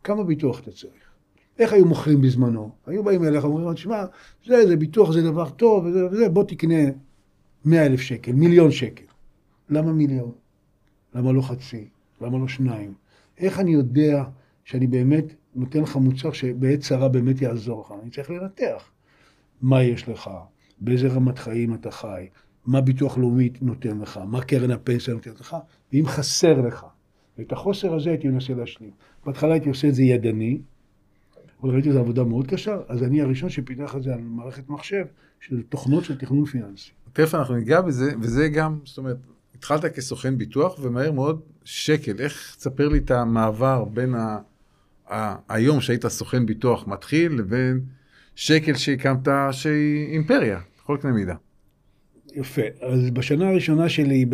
כמה 0.05 0.25
ביטוח 0.25 0.61
אתה 0.61 0.71
צריך? 0.71 0.93
איך 1.59 1.73
היו 1.73 1.87
מוכרים 1.87 2.21
בזמנו? 2.21 2.71
היו 2.87 3.05
באים 3.05 3.25
אליך 3.25 3.45
ואומרים, 3.45 3.75
תשמע, 3.75 4.05
זה, 4.47 4.67
זה 4.67 4.77
ביטוח 4.77 5.13
זה 5.13 5.23
דבר 5.23 5.51
טוב, 5.51 5.85
וזה, 5.85 6.07
וזה, 6.07 6.29
בוא 6.29 6.45
תקנה 6.45 6.91
מאה 7.65 7.87
אלף 7.87 8.01
שקל, 8.01 8.33
מיליון 8.33 8.71
שקל. 8.71 9.05
למה 9.71 9.93
מיליון? 9.93 10.33
למה 11.15 11.33
לא 11.33 11.43
חצי? 11.43 11.89
למה 12.21 12.39
לא 12.39 12.49
שניים? 12.49 12.95
איך 13.39 13.61
אני 13.61 13.71
יודע 13.71 14.25
שאני 14.65 14.87
באמת 14.87 15.35
נותן 15.57 15.83
לך 15.83 15.97
מוצר 15.97 16.33
שבעת 16.33 16.81
צרה 16.81 17.09
באמת 17.09 17.43
יעזור 17.43 17.81
לך? 17.81 17.95
אני 18.03 18.11
צריך 18.11 18.31
לנתח. 18.31 18.91
מה 19.63 19.83
יש 19.83 20.09
לך? 20.09 20.31
באיזה 20.81 21.09
רמת 21.09 21.39
חיים 21.39 21.75
אתה 21.75 21.91
חי? 21.91 22.29
מה 22.67 22.81
ביטוח 22.81 23.19
לאומי 23.19 23.51
נותן 23.61 23.99
לך? 23.99 24.21
מה 24.27 24.45
קרן 24.45 24.71
הפנסיה 24.71 25.15
נותנת 25.15 25.41
לך? 25.41 25.57
ואם 25.93 26.07
חסר 26.07 26.61
לך. 26.61 26.87
ואת 27.39 27.53
החוסר 27.53 27.95
הזה 27.95 28.11
הייתי 28.11 28.29
מנסה 28.29 28.55
להשלים. 28.55 28.91
בהתחלה 29.27 29.53
הייתי 29.53 29.69
עושה 29.69 29.89
את 29.89 29.95
זה 29.95 30.03
ידני, 30.03 30.59
אבל 31.63 31.71
ראיתי 31.71 31.89
שזו 31.89 31.99
עבודה 31.99 32.25
מאוד 32.25 32.47
קשה, 32.47 32.77
אז 32.89 33.03
אני 33.03 33.23
הראשון 33.23 33.49
שפיתח 33.49 33.97
את 33.97 34.03
זה 34.03 34.15
על 34.15 34.21
מערכת 34.21 34.69
מחשב 34.69 35.05
של 35.41 35.63
תוכנות 35.63 36.05
של 36.05 36.19
תכנון 36.19 36.45
פיננסי. 36.45 36.91
תכף 37.13 37.35
אנחנו 37.35 37.57
ניגע 37.57 37.81
בזה, 37.81 38.13
וזה 38.21 38.49
גם, 38.49 38.79
זאת 38.85 38.99
אומרת, 38.99 39.17
התחלת 39.55 39.85
כסוכן 39.85 40.39
ביטוח, 40.39 40.79
ומהר 40.83 41.13
מאוד 41.13 41.41
שקל. 41.65 42.19
איך, 42.19 42.57
תספר 42.59 42.89
לי 42.89 42.99
את 42.99 43.11
המעבר 43.11 43.85
בין 43.85 44.15
היום 45.49 45.81
שהיית 45.81 46.07
סוכן 46.07 46.47
ביטוח 46.47 46.87
מתחיל 46.87 47.33
לבין 47.33 47.81
שקל 48.35 48.75
שהקמת 48.75 49.29
שהיא 49.53 50.07
אימפריה, 50.07 50.61
בכל 50.79 50.99
קנה 51.01 51.13
מידה. 51.13 51.35
יפה. 52.35 52.63
אז 52.81 53.11
בשנה 53.11 53.49
הראשונה 53.49 53.89
שלי, 53.89 54.27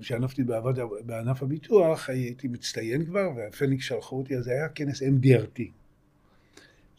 כשענפתי 0.00 0.42
בענף 1.06 1.42
הביטוח, 1.42 2.08
הייתי 2.08 2.48
מצטיין 2.48 3.04
כבר, 3.04 3.30
והפניקס 3.36 3.84
שלחו 3.84 4.16
אותי, 4.16 4.36
אז 4.36 4.44
זה 4.44 4.50
היה 4.50 4.68
כנס 4.68 5.02
MDRT. 5.02 5.62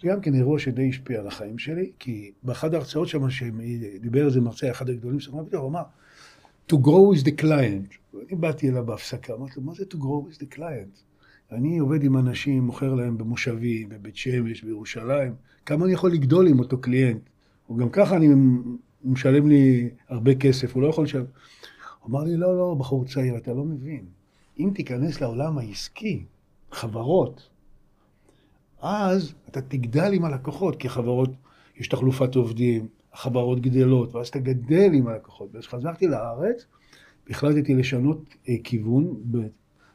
זה 0.01 0.09
גם 0.09 0.21
כן 0.21 0.33
אירוע 0.33 0.59
שדי 0.59 0.89
השפיע 0.89 1.19
על 1.19 1.27
החיים 1.27 1.57
שלי, 1.57 1.91
כי 1.99 2.31
באחת 2.43 2.73
ההרצאות 2.73 3.07
שם, 3.07 3.29
שדיבר 3.29 4.25
איזה 4.25 4.41
מרצה, 4.41 4.71
אחד 4.71 4.89
הגדולים 4.89 5.19
של 5.19 5.31
הביטוח, 5.39 5.61
הוא 5.61 5.69
אמר, 5.69 5.83
to 6.71 6.75
grow 6.75 7.17
with 7.17 7.23
the 7.25 7.41
client. 7.41 8.17
אני 8.27 8.37
באתי 8.37 8.69
אליו 8.69 8.85
בהפסקה, 8.85 9.33
אמרתי 9.33 9.53
לו, 9.57 9.61
מה 9.61 9.73
זה 9.73 9.83
to 9.83 9.95
grow 9.95 10.31
with 10.31 10.37
the 10.43 10.55
client? 10.55 11.12
אני 11.51 11.77
עובד 11.77 12.03
עם 12.03 12.17
אנשים, 12.17 12.63
מוכר 12.63 12.93
להם 12.93 13.17
במושבים, 13.17 13.89
בבית 13.89 14.15
שמש, 14.17 14.63
בירושלים, 14.63 15.35
כמה 15.65 15.85
אני 15.85 15.93
יכול 15.93 16.11
לגדול 16.11 16.47
עם 16.47 16.59
אותו 16.59 16.81
קליינט? 16.81 17.21
או 17.69 17.75
גם 17.75 17.89
ככה 17.89 18.15
אני 18.15 18.27
הוא 18.27 19.11
משלם 19.11 19.47
לי 19.47 19.89
הרבה 20.09 20.35
כסף, 20.35 20.73
הוא 20.73 20.83
לא 20.83 20.87
יכול 20.87 21.03
לשלם. 21.03 21.25
הוא 21.99 22.09
אמר 22.09 22.23
לי, 22.23 22.37
לא, 22.37 22.57
לא, 22.57 22.75
בחור 22.79 23.05
צעיר, 23.05 23.37
אתה 23.37 23.53
לא 23.53 23.63
מבין. 23.63 24.05
אם 24.59 24.71
תיכנס 24.75 25.21
לעולם 25.21 25.57
העסקי, 25.57 26.23
חברות, 26.71 27.49
אז 28.81 29.33
אתה 29.49 29.61
תגדל 29.61 30.13
עם 30.13 30.25
הלקוחות, 30.25 30.75
כי 30.75 30.89
חברות, 30.89 31.29
יש 31.77 31.87
תחלופת 31.87 32.35
עובדים, 32.35 32.87
החברות 33.13 33.59
גדלות, 33.59 34.15
ואז 34.15 34.27
אתה 34.27 34.39
גדל 34.39 34.93
עם 34.93 35.07
הלקוחות. 35.07 35.49
ואז 35.53 35.67
חזרתי 35.67 36.07
לארץ, 36.07 36.65
והחלטתי 37.27 37.75
לשנות 37.75 38.35
אה, 38.49 38.55
כיוון. 38.63 39.15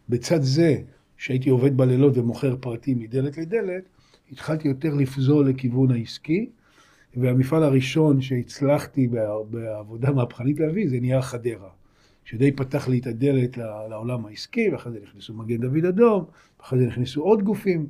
בצד 0.09 0.43
זה, 0.43 0.83
שהייתי 1.19 1.51
עובד 1.51 1.77
בלילות 1.77 2.19
ומוכר 2.19 2.57
פרטים 2.61 2.99
מדלת 2.99 3.39
לדלת, 3.39 3.83
התחלתי 4.33 4.69
יותר 4.69 4.95
לפזול 4.95 5.49
לכיוון 5.49 5.91
העסקי, 5.91 6.51
והמפעל 7.17 7.63
הראשון 7.63 8.21
שהצלחתי 8.21 9.09
בעבודה 9.51 10.11
מהפכנית 10.11 10.61
להביא 10.61 10.89
זה 10.89 11.01
נהיה 11.01 11.23
חדרה. 11.23 11.69
שדי 12.25 12.53
פתח 12.53 12.89
לי 12.89 12.99
את 12.99 13.07
הדלת 13.07 13.57
לעולם 13.91 14.27
העסקי, 14.27 14.69
ואחרי 14.73 14.93
זה 14.93 14.99
נכנסו 15.03 15.35
מגן 15.35 15.57
דוד 15.57 15.85
אדום, 15.85 16.25
ואחרי 16.61 16.79
זה 16.79 16.87
נכנסו 16.87 17.23
עוד 17.23 17.43
גופים. 17.43 17.87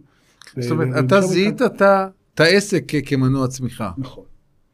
זאת 0.59 0.71
אומרת, 0.71 1.05
אתה 1.05 1.21
זיהית 1.21 1.63
את 1.63 2.41
העסק 2.41 2.85
כמנוע 3.07 3.49
צמיחה. 3.49 3.91
נכון, 3.99 4.25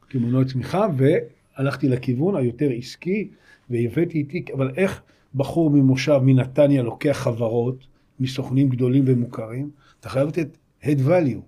כמנוע 0.09 0.45
צמיחה, 0.45 0.87
והלכתי 0.97 1.89
לכיוון 1.89 2.35
היותר 2.35 2.69
עסקי, 2.77 3.27
והבאתי 3.69 4.17
איתי, 4.17 4.45
אבל 4.53 4.71
איך 4.77 5.01
בחור 5.35 5.69
ממושב, 5.69 6.19
מנתניה, 6.23 6.83
לוקח 6.83 7.17
חברות, 7.23 7.94
מסוכנים 8.19 8.69
גדולים 8.69 9.03
ומוכרים, 9.07 9.69
אתה 9.99 10.09
חייב 10.09 10.27
לתת 10.27 10.57
head 10.81 10.99
value. 11.07 11.41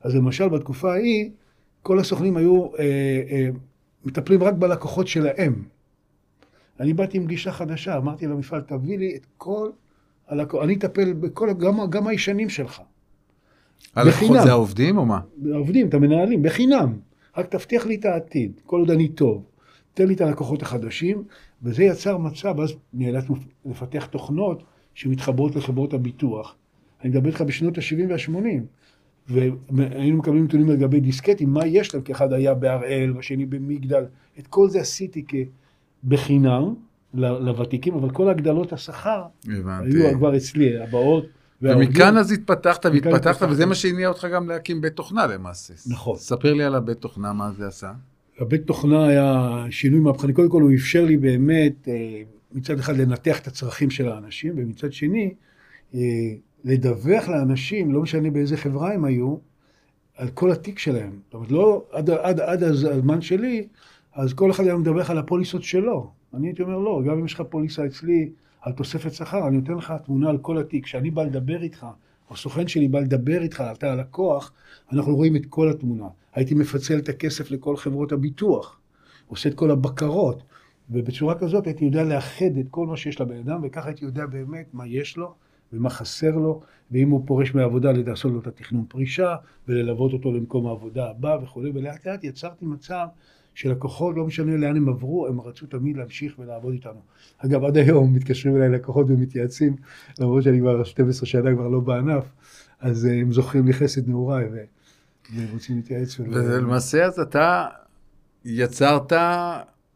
אז 0.00 0.14
למשל, 0.14 0.48
בתקופה 0.48 0.92
ההיא, 0.92 1.30
כל 1.82 1.98
הסוכנים 1.98 2.36
היו 2.36 2.66
אה, 2.78 2.84
אה, 3.30 3.48
מטפלים 4.04 4.42
רק 4.42 4.54
בלקוחות 4.54 5.08
שלהם. 5.08 5.64
אני 6.80 6.92
באתי 6.92 7.16
עם 7.16 7.26
גישה 7.26 7.52
חדשה, 7.52 7.96
אמרתי 7.96 8.26
למפעל, 8.26 8.60
תביא 8.60 8.98
לי 8.98 9.16
את 9.16 9.26
כל 9.36 9.70
הלקוחות, 10.28 10.64
אני 10.64 10.74
אטפל 10.74 11.12
בכל, 11.12 11.52
גם, 11.52 11.90
גם 11.90 12.06
הישנים 12.06 12.48
שלך. 12.48 12.82
הלקוחות 13.96 14.36
זה 14.42 14.50
העובדים 14.50 14.98
או 14.98 15.06
מה? 15.06 15.20
העובדים, 15.52 15.88
את 15.88 15.94
המנהלים, 15.94 16.42
בחינם. 16.42 16.98
רק 17.36 17.46
תבטיח 17.46 17.86
לי 17.86 17.94
את 17.94 18.04
העתיד, 18.04 18.60
כל 18.66 18.80
עוד 18.80 18.90
אני 18.90 19.08
טוב. 19.08 19.44
תן 19.94 20.06
לי 20.06 20.14
את 20.14 20.20
הלקוחות 20.20 20.62
החדשים, 20.62 21.24
וזה 21.62 21.84
יצר 21.84 22.18
מצב, 22.18 22.60
אז 22.60 22.72
נאלצנו 22.92 23.36
לפתח 23.64 24.06
תוכנות 24.06 24.62
שמתחברות 24.94 25.56
לחברות 25.56 25.94
הביטוח. 25.94 26.56
אני 27.02 27.10
מדבר 27.10 27.28
איתך 27.28 27.40
בשנות 27.40 27.78
ה-70 27.78 28.10
וה-80. 28.10 28.62
והיינו 29.28 30.16
מקבלים 30.16 30.44
נתונים 30.44 30.68
לגבי 30.68 31.00
דיסקטים, 31.00 31.50
מה 31.50 31.66
יש 31.66 31.94
להם, 31.94 32.02
כי 32.02 32.12
אחד 32.12 32.32
היה 32.32 32.54
בהראל, 32.54 33.12
והשני 33.16 33.46
במגדל. 33.46 34.04
את 34.38 34.46
כל 34.46 34.68
זה 34.68 34.80
עשיתי 34.80 35.24
בחינם 36.04 36.74
לוותיקים, 37.14 37.94
אבל 37.94 38.10
כל 38.10 38.28
הגדלות 38.28 38.72
השכר 38.72 39.22
היו 39.46 40.18
כבר 40.18 40.36
אצלי, 40.36 40.82
הבאות. 40.82 41.24
ומכאן 41.62 42.16
אז 42.16 42.32
התפתחת 42.32 42.86
והתפתחת, 42.86 43.46
וזה 43.50 43.66
מה 43.66 43.74
שהניע 43.74 44.08
אותך 44.08 44.26
גם 44.34 44.48
להקים 44.48 44.80
בית 44.80 44.92
תוכנה 44.92 45.26
למעשה. 45.26 45.74
נכון. 45.86 46.16
ספר 46.16 46.54
לי 46.54 46.64
על 46.64 46.74
הבית 46.74 46.98
תוכנה, 46.98 47.32
מה 47.32 47.52
זה 47.52 47.66
עשה. 47.66 47.92
הבית 48.38 48.66
תוכנה 48.66 49.06
היה 49.06 49.64
שינוי 49.70 50.00
מהפכני. 50.00 50.32
קודם 50.32 50.48
כל 50.48 50.62
הוא 50.62 50.72
אפשר 50.74 51.04
לי 51.04 51.16
באמת, 51.16 51.88
אה, 51.88 52.22
מצד 52.54 52.78
אחד 52.78 52.96
לנתח 52.96 53.38
את 53.40 53.46
הצרכים 53.46 53.90
של 53.90 54.08
האנשים, 54.08 54.54
ומצד 54.56 54.92
שני, 54.92 55.34
אה, 55.94 56.00
לדווח 56.64 57.28
לאנשים, 57.28 57.92
לא 57.92 58.02
משנה 58.02 58.30
באיזה 58.30 58.56
חברה 58.56 58.94
הם 58.94 59.04
היו, 59.04 59.36
על 60.16 60.28
כל 60.28 60.52
התיק 60.52 60.78
שלהם. 60.78 61.18
זאת 61.24 61.34
אומרת, 61.34 61.50
לא, 61.50 61.84
עד, 61.92 62.10
עד, 62.10 62.40
עד 62.40 62.62
הזמן 62.62 63.20
שלי, 63.20 63.66
אז 64.14 64.32
כל 64.32 64.50
אחד 64.50 64.64
היה 64.64 64.76
מדווח 64.76 65.10
על 65.10 65.18
הפוליסות 65.18 65.62
שלו. 65.62 66.10
אני 66.34 66.48
הייתי 66.48 66.62
אומר, 66.62 66.78
לא, 66.78 67.02
גם 67.06 67.18
אם 67.18 67.24
יש 67.24 67.34
לך 67.34 67.42
פוליסה 67.50 67.86
אצלי 67.86 68.30
על 68.60 68.72
תוספת 68.72 69.12
שכר, 69.12 69.48
אני 69.48 69.56
נותן 69.56 69.72
לך 69.72 69.94
תמונה 70.04 70.30
על 70.30 70.38
כל 70.38 70.58
התיק. 70.58 70.84
כשאני 70.84 71.10
בא 71.10 71.22
לדבר 71.22 71.62
איתך, 71.62 71.86
או 72.30 72.36
סוכן 72.36 72.68
שלי 72.68 72.88
בא 72.88 73.00
לדבר 73.00 73.42
איתך, 73.42 73.64
אתה 73.72 73.92
הלקוח, 73.92 74.52
אנחנו 74.92 75.16
רואים 75.16 75.36
את 75.36 75.46
כל 75.48 75.70
התמונה. 75.70 76.06
הייתי 76.34 76.54
מפצל 76.54 76.98
את 76.98 77.08
הכסף 77.08 77.50
לכל 77.50 77.76
חברות 77.76 78.12
הביטוח, 78.12 78.78
עושה 79.26 79.48
את 79.48 79.54
כל 79.54 79.70
הבקרות, 79.70 80.42
ובצורה 80.90 81.38
כזאת 81.38 81.66
הייתי 81.66 81.84
יודע 81.84 82.04
לאחד 82.04 82.56
את 82.60 82.66
כל 82.70 82.86
מה 82.86 82.96
שיש 82.96 83.20
לבן 83.20 83.36
אדם, 83.36 83.60
וככה 83.62 83.88
הייתי 83.88 84.04
יודע 84.04 84.26
באמת 84.26 84.66
מה 84.72 84.86
יש 84.86 85.16
לו, 85.16 85.34
ומה 85.72 85.90
חסר 85.90 86.36
לו, 86.36 86.60
ואם 86.90 87.10
הוא 87.10 87.22
פורש 87.26 87.54
מהעבודה, 87.54 87.92
לעשות 87.92 88.32
לו 88.32 88.40
את 88.40 88.46
התכנון 88.46 88.84
פרישה, 88.88 89.36
וללוות 89.68 90.12
אותו 90.12 90.32
למקום 90.32 90.66
העבודה 90.66 91.10
הבא 91.10 91.38
וכולי, 91.42 91.70
ולאט 91.74 92.06
לאט 92.06 92.24
יצרתי 92.24 92.64
מצב 92.64 93.06
שלקוחות, 93.54 94.16
לא 94.16 94.26
משנה 94.26 94.56
לאן 94.56 94.76
הם 94.76 94.88
עברו, 94.88 95.26
הם 95.26 95.40
רצו 95.40 95.66
תמיד 95.66 95.96
להמשיך 95.96 96.38
ולעבוד 96.38 96.72
איתנו. 96.72 97.00
אגב, 97.38 97.64
עד 97.64 97.76
היום 97.76 98.14
מתקשרים 98.14 98.56
אליי 98.56 98.68
לקוחות 98.68 99.06
ומתייעצים, 99.08 99.76
למרות 100.20 100.42
שאני 100.42 100.60
כבר 100.60 100.84
12 100.84 101.26
שנה 101.26 101.54
כבר 101.54 101.68
לא 101.68 101.80
בענף, 101.80 102.24
אז 102.80 103.06
אה, 103.06 103.12
הם 103.12 103.32
זוכרים 103.32 103.66
לי 103.66 103.72
חסד 103.72 104.08
נעוריי, 104.08 104.44
והם 104.44 105.46
רוצים 105.52 105.76
להתייעץ. 105.76 106.20
ולמעשה 106.20 107.04
אז 107.04 107.18
אתה 107.20 107.66
יצרת, 108.44 109.12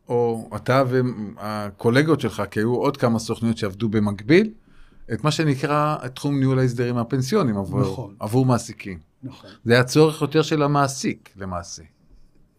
או 0.08 0.48
אתה 0.56 0.82
והקולגות 0.86 2.20
שלך, 2.20 2.42
כי 2.50 2.60
היו 2.60 2.74
עוד 2.74 2.96
כמה 2.96 3.18
סוכניות 3.18 3.58
שעבדו 3.58 3.88
במקביל, 3.88 4.50
את 5.12 5.24
מה 5.24 5.30
שנקרא 5.30 5.96
תחום 6.14 6.38
ניהול 6.38 6.58
ההסדרים 6.58 6.96
הפנסיונים 6.96 7.56
עבור, 7.56 7.80
נכון. 7.80 8.14
עבור 8.20 8.46
מעסיקים. 8.46 8.98
נכון. 9.22 9.50
זה 9.64 9.72
היה 9.72 9.84
צורך 9.84 10.22
יותר 10.22 10.42
של 10.42 10.62
המעסיק 10.62 11.30
למעשה. 11.36 11.82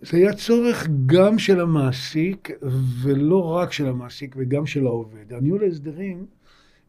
זה 0.02 0.18
היה 0.18 0.34
צורך 0.34 0.88
גם 1.06 1.40
של 1.40 1.62
המעסיק, 1.62 2.50
ולא 3.02 3.44
רק 3.44 3.72
של 3.72 3.88
המעסיק, 3.88 4.36
וגם 4.40 4.66
של 4.66 4.86
העובד. 4.86 5.34
הניהול 5.34 5.64
ההסדרים, 5.64 6.26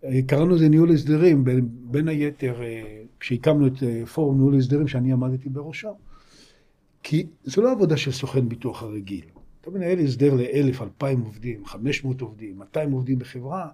אה, 0.04 0.22
קראנו 0.26 0.54
לזה 0.54 0.68
ניהול 0.68 0.92
הסדרים, 0.92 1.44
בין, 1.44 1.68
בין 1.70 2.08
היתר, 2.08 2.62
אה, 2.62 3.02
כשהקמנו 3.20 3.66
את 3.66 3.82
אה, 3.82 4.06
פורום 4.06 4.36
ניהול 4.36 4.56
הסדרים 4.58 4.88
שאני 4.88 5.12
עמדתי 5.12 5.48
בראשו, 5.48 5.96
כי 7.02 7.26
זו 7.44 7.62
לא 7.62 7.72
עבודה 7.72 7.96
של 7.96 8.12
סוכן 8.12 8.48
ביטוח 8.48 8.82
הרגיל. 8.82 9.24
אתה 9.68 9.78
מנהל 9.78 9.98
הסדר 9.98 10.34
לאלף, 10.34 10.82
אלפיים 10.82 11.20
עובדים, 11.20 11.66
חמש 11.66 12.04
מאות 12.04 12.20
עובדים, 12.20 12.58
מאתיים 12.58 12.92
עובדים 12.92 13.18
בחברה, 13.18 13.68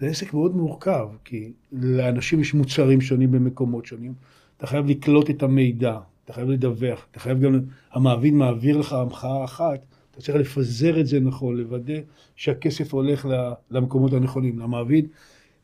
זה 0.00 0.06
עסק 0.06 0.34
מאוד 0.34 0.56
מורכב, 0.56 1.08
כי 1.24 1.52
לאנשים 1.72 2.40
יש 2.40 2.54
מוצרים 2.54 3.00
שונים 3.00 3.30
במקומות 3.30 3.86
שונים. 3.86 4.12
אתה 4.56 4.66
חייב 4.66 4.86
לקלוט 4.86 5.30
את 5.30 5.42
המידע, 5.42 5.98
אתה 6.24 6.32
חייב 6.32 6.48
לדווח, 6.48 7.06
אתה 7.10 7.20
חייב 7.20 7.40
גם, 7.40 7.60
המעביד 7.92 8.34
מעביר 8.34 8.78
לך 8.78 8.92
המחאה 8.92 9.44
אחת, 9.44 9.80
אתה 10.10 10.20
צריך 10.20 10.36
לפזר 10.38 11.00
את 11.00 11.06
זה 11.06 11.20
נכון, 11.20 11.56
לוודא 11.56 11.98
שהכסף 12.36 12.94
הולך 12.94 13.28
למקומות 13.70 14.12
הנכונים. 14.12 14.58
למעביד, 14.58 15.08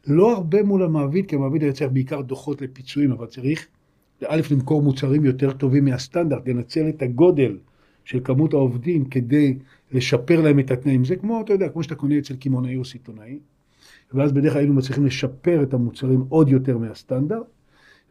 לא 0.07 0.33
הרבה 0.33 0.62
מול 0.62 0.83
המעביד, 0.83 1.26
כי 1.26 1.37
המעביד 1.37 1.62
היה 1.62 1.73
צריך 1.73 1.91
בעיקר 1.93 2.21
דוחות 2.21 2.62
לפיצויים, 2.62 3.12
אבל 3.12 3.26
צריך, 3.26 3.67
א', 4.26 4.41
למכור 4.50 4.83
מוצרים 4.83 5.25
יותר 5.25 5.53
טובים 5.53 5.85
מהסטנדרט, 5.85 6.49
לנצל 6.49 6.88
את 6.88 7.03
הגודל 7.03 7.57
של 8.05 8.21
כמות 8.25 8.55
העובדים 8.55 9.05
כדי 9.05 9.59
לשפר 9.93 10.41
להם 10.41 10.59
את 10.59 10.71
התנאים. 10.71 11.05
זה 11.05 11.17
כמו, 11.17 11.41
אתה 11.41 11.53
יודע, 11.53 11.69
כמו 11.69 11.83
שאתה 11.83 11.95
קונה 11.95 12.19
אצל 12.19 12.37
קמעונאי 12.37 12.77
או 12.77 12.85
סיטונאי. 12.85 13.39
ואז 14.13 14.33
בדרך 14.33 14.53
כלל 14.53 14.61
היינו 14.61 14.75
מצליחים 14.75 15.07
לשפר 15.07 15.63
את 15.63 15.75
המוצרים 15.75 16.25
עוד 16.29 16.49
יותר 16.49 16.79
מהסטנדרט, 16.79 17.47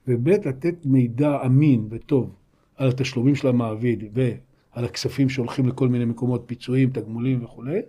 וב' 0.08 0.30
לתת 0.30 0.76
מידע 0.86 1.46
אמין 1.46 1.88
וטוב 1.90 2.36
על 2.76 2.90
התשלומים 2.90 3.36
של 3.36 3.48
המעביד 3.48 4.04
ועל 4.14 4.86
הכספים 4.86 5.30
שהולכים 5.30 5.68
לכל 5.68 5.88
מיני 5.88 6.06
מקומות, 6.06 6.44
פיצויים, 6.46 6.90
תגמולים 6.90 7.44
וכולי, 7.44 7.80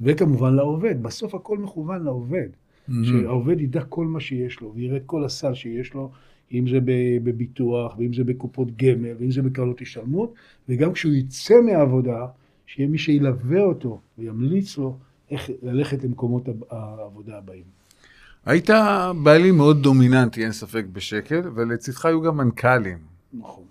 וכמובן 0.00 0.54
לעובד. 0.54 1.02
בסוף 1.02 1.34
הכל 1.34 1.58
מכוון 1.58 2.04
לעובד. 2.04 2.48
Mm-hmm. 2.48 2.92
שהעובד 3.04 3.60
ידע 3.60 3.84
כל 3.84 4.06
מה 4.06 4.20
שיש 4.20 4.60
לו, 4.60 4.72
ויראה 4.74 4.96
את 4.96 5.02
כל 5.06 5.24
הסל 5.24 5.54
שיש 5.54 5.94
לו, 5.94 6.10
אם 6.52 6.68
זה 6.68 6.78
בביטוח, 7.24 7.98
ואם 7.98 8.14
זה 8.14 8.24
בקופות 8.24 8.76
גמל, 8.76 9.14
ואם 9.18 9.30
זה 9.30 9.42
בקרנות 9.42 9.80
השתלמות, 9.80 10.34
וגם 10.68 10.92
כשהוא 10.92 11.12
יצא 11.12 11.54
מהעבודה, 11.60 12.26
שיהיה 12.66 12.88
מי 12.88 12.98
שילווה 12.98 13.62
אותו 13.62 14.00
וימליץ 14.18 14.78
לו 14.78 14.96
איך 15.30 15.50
ללכת 15.62 16.04
למקומות 16.04 16.48
העבודה 16.70 17.38
הבאים. 17.38 17.64
היית 18.46 18.70
בעלים 19.22 19.56
מאוד 19.56 19.82
דומיננטי, 19.82 20.44
אין 20.44 20.52
ספק, 20.52 20.84
בשקל, 20.92 21.40
ולצדך 21.54 22.06
היו 22.06 22.22
גם 22.22 22.36
מנכ"לים. 22.36 22.98
נכון. 23.32 23.64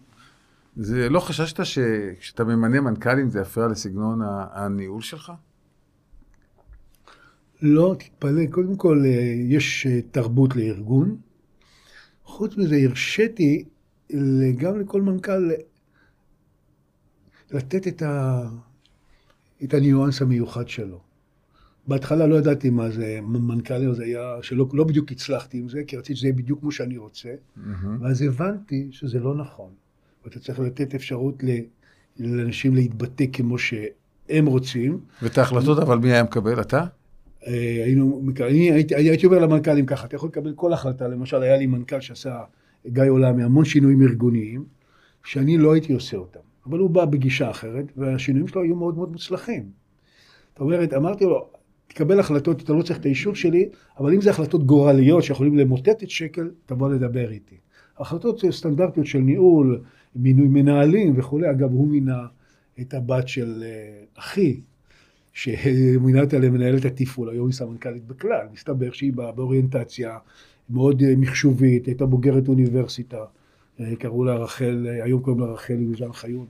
זה 0.76 1.10
לא 1.10 1.20
חששת 1.20 1.66
שכשאתה 1.66 2.44
ממנה 2.44 2.82
מנכ"לים 2.82 3.30
זה 3.30 3.40
יפריע 3.40 3.68
לסגנון 3.68 4.20
הניהול 4.54 5.02
שלך? 5.02 5.32
לא, 7.62 7.96
תתפלא. 8.00 8.46
קודם 8.52 8.76
כל, 8.76 9.02
אה, 9.06 9.34
יש 9.48 9.88
אה, 9.88 10.00
תרבות 10.12 10.56
לארגון. 10.56 11.18
חוץ 12.28 12.58
מזה, 12.58 12.76
הרשיתי 12.76 13.66
גם 14.58 14.80
לכל 14.80 15.02
מנכ"ל 15.02 15.52
לתת 17.52 17.88
את, 17.88 18.02
ה... 18.02 18.42
את 19.64 19.74
הניואנס 19.74 20.22
המיוחד 20.22 20.68
שלו. 20.68 21.00
בהתחלה 21.88 22.28
לא 22.28 22.36
ידעתי 22.36 22.70
מה 22.70 22.90
זה 22.90 23.20
מנכ"ל, 23.22 23.94
זה 23.94 24.04
היה, 24.04 24.36
שלא 24.42 24.68
לא 24.74 24.84
בדיוק 24.84 25.12
הצלחתי 25.12 25.58
עם 25.58 25.70
זה, 25.70 25.82
כי 25.88 25.98
רציתי 25.98 26.16
שזה 26.16 26.28
יהיה 26.28 26.36
בדיוק 26.36 26.60
כמו 26.60 26.72
שאני 26.72 26.98
רוצה, 26.98 27.30
ואז 28.02 28.22
הבנתי 28.22 28.88
שזה 28.92 29.20
לא 29.20 29.36
נכון. 29.36 29.70
ואתה 30.26 30.40
צריך 30.40 30.60
לתת 30.60 30.96
אפשרות 30.96 31.44
ל... 31.44 31.50
לאנשים 32.20 32.76
להתבטא 32.76 33.26
כמו 33.34 33.58
שהם 33.58 34.46
רוצים. 34.46 35.00
ואת 35.22 35.38
ההחלטות, 35.38 35.80
אבל 35.80 35.98
מי 35.98 36.12
היה 36.12 36.24
מקבל? 36.24 36.62
אתה? 36.62 36.86
אה, 37.48 37.84
היינו, 37.86 38.22
אני 38.42 38.72
הייתי, 38.72 38.96
הייתי 38.96 39.26
אומר 39.26 39.40
למנכ"לים 39.40 39.86
ככה, 39.86 40.08
אתה 40.08 40.16
יכול 40.16 40.30
לקבל 40.30 40.54
כל 40.54 40.74
החלטה, 40.74 41.08
למשל 41.08 41.42
היה 41.42 41.58
לי 41.58 41.66
מנכ"ל 41.66 42.00
שעשה, 42.00 42.40
גיא 42.88 43.04
עולמי, 43.10 43.44
המון 43.44 43.66
שינויים 43.66 44.02
ארגוניים, 44.02 44.66
שאני 45.24 45.58
לא 45.58 45.74
הייתי 45.74 45.94
עושה 45.94 46.18
אותם, 46.18 46.40
אבל 46.66 46.80
הוא 46.80 46.90
בא 46.90 47.06
בגישה 47.06 47.50
אחרת, 47.50 47.86
והשינויים 47.98 48.48
שלו 48.48 48.62
היו 48.62 48.76
מאוד 48.76 48.96
מאוד 48.96 49.12
מוצלחים. 49.12 49.64
זאת 50.50 50.60
אומרת, 50.60 50.94
אמרתי 50.94 51.26
לו, 51.26 51.50
תקבל 51.88 52.20
החלטות, 52.20 52.62
אתה 52.62 52.74
לא 52.74 52.82
צריך 52.82 53.00
את 53.00 53.06
האישור 53.06 53.36
שלי, 53.36 53.70
אבל 54.00 54.14
אם 54.14 54.22
זה 54.22 54.30
החלטות 54.30 54.66
גורליות 54.66 55.24
שיכולים 55.24 55.58
למוטט 55.58 56.04
את 56.04 56.10
שקל, 56.10 56.50
תבוא 56.66 56.90
לדבר 56.90 57.32
איתי. 57.32 57.56
החלטות 57.98 58.44
סטנדרטיות 58.52 59.06
של 59.06 59.20
ניהול, 59.20 59.82
מינוי 60.16 60.48
מנהלים 60.48 61.14
וכולי, 61.20 61.52
אגב, 61.52 61.72
הוא 61.72 61.88
מינה 61.88 62.26
את 62.82 62.94
הבת 62.94 63.28
של 63.28 63.64
אה, 63.66 64.04
אחי, 64.16 64.62
שמינה 65.38 66.22
אותה 66.22 66.40
למנהלת 66.40 66.86
התפעול, 66.86 67.30
היום 67.30 67.48
היא 67.48 67.54
סמנכ"לית 67.54 68.08
בכלל, 68.08 68.48
מסתבר 68.54 68.92
שהיא 68.92 69.14
באה 69.14 69.32
באוריינטציה 69.32 70.18
מאוד 70.70 71.02
אה, 71.02 71.14
מחשובית, 71.18 71.86
הייתה 71.86 72.06
בוגרת 72.06 72.48
אוניברסיטה, 72.48 73.26
אה, 73.80 73.96
קראו 73.96 74.24
לה 74.24 74.36
רחל, 74.36 74.88
אה, 74.90 75.04
היום 75.04 75.22
קוראים 75.22 75.42
לה 75.42 75.48
רחל 75.48 75.74
יוזן 75.80 76.14
חיון, 76.14 76.46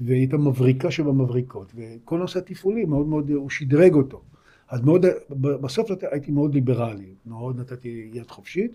והיא 0.00 0.18
הייתה 0.18 0.36
מבריקה 0.36 0.90
שבמבריקות, 0.90 1.72
וכל 1.74 2.18
נושא 2.18 2.38
התפעולי 2.38 2.84
מאוד 2.84 3.06
מאוד, 3.06 3.30
הוא 3.30 3.50
שדרג 3.50 3.94
אותו. 3.94 4.20
אז 4.68 4.80
מאוד, 4.80 5.06
בסוף 5.30 5.90
הייתי 6.10 6.30
מאוד 6.30 6.54
ליברלי, 6.54 7.14
מאוד 7.26 7.60
נתתי 7.60 8.10
יד 8.12 8.30
חופשית, 8.30 8.72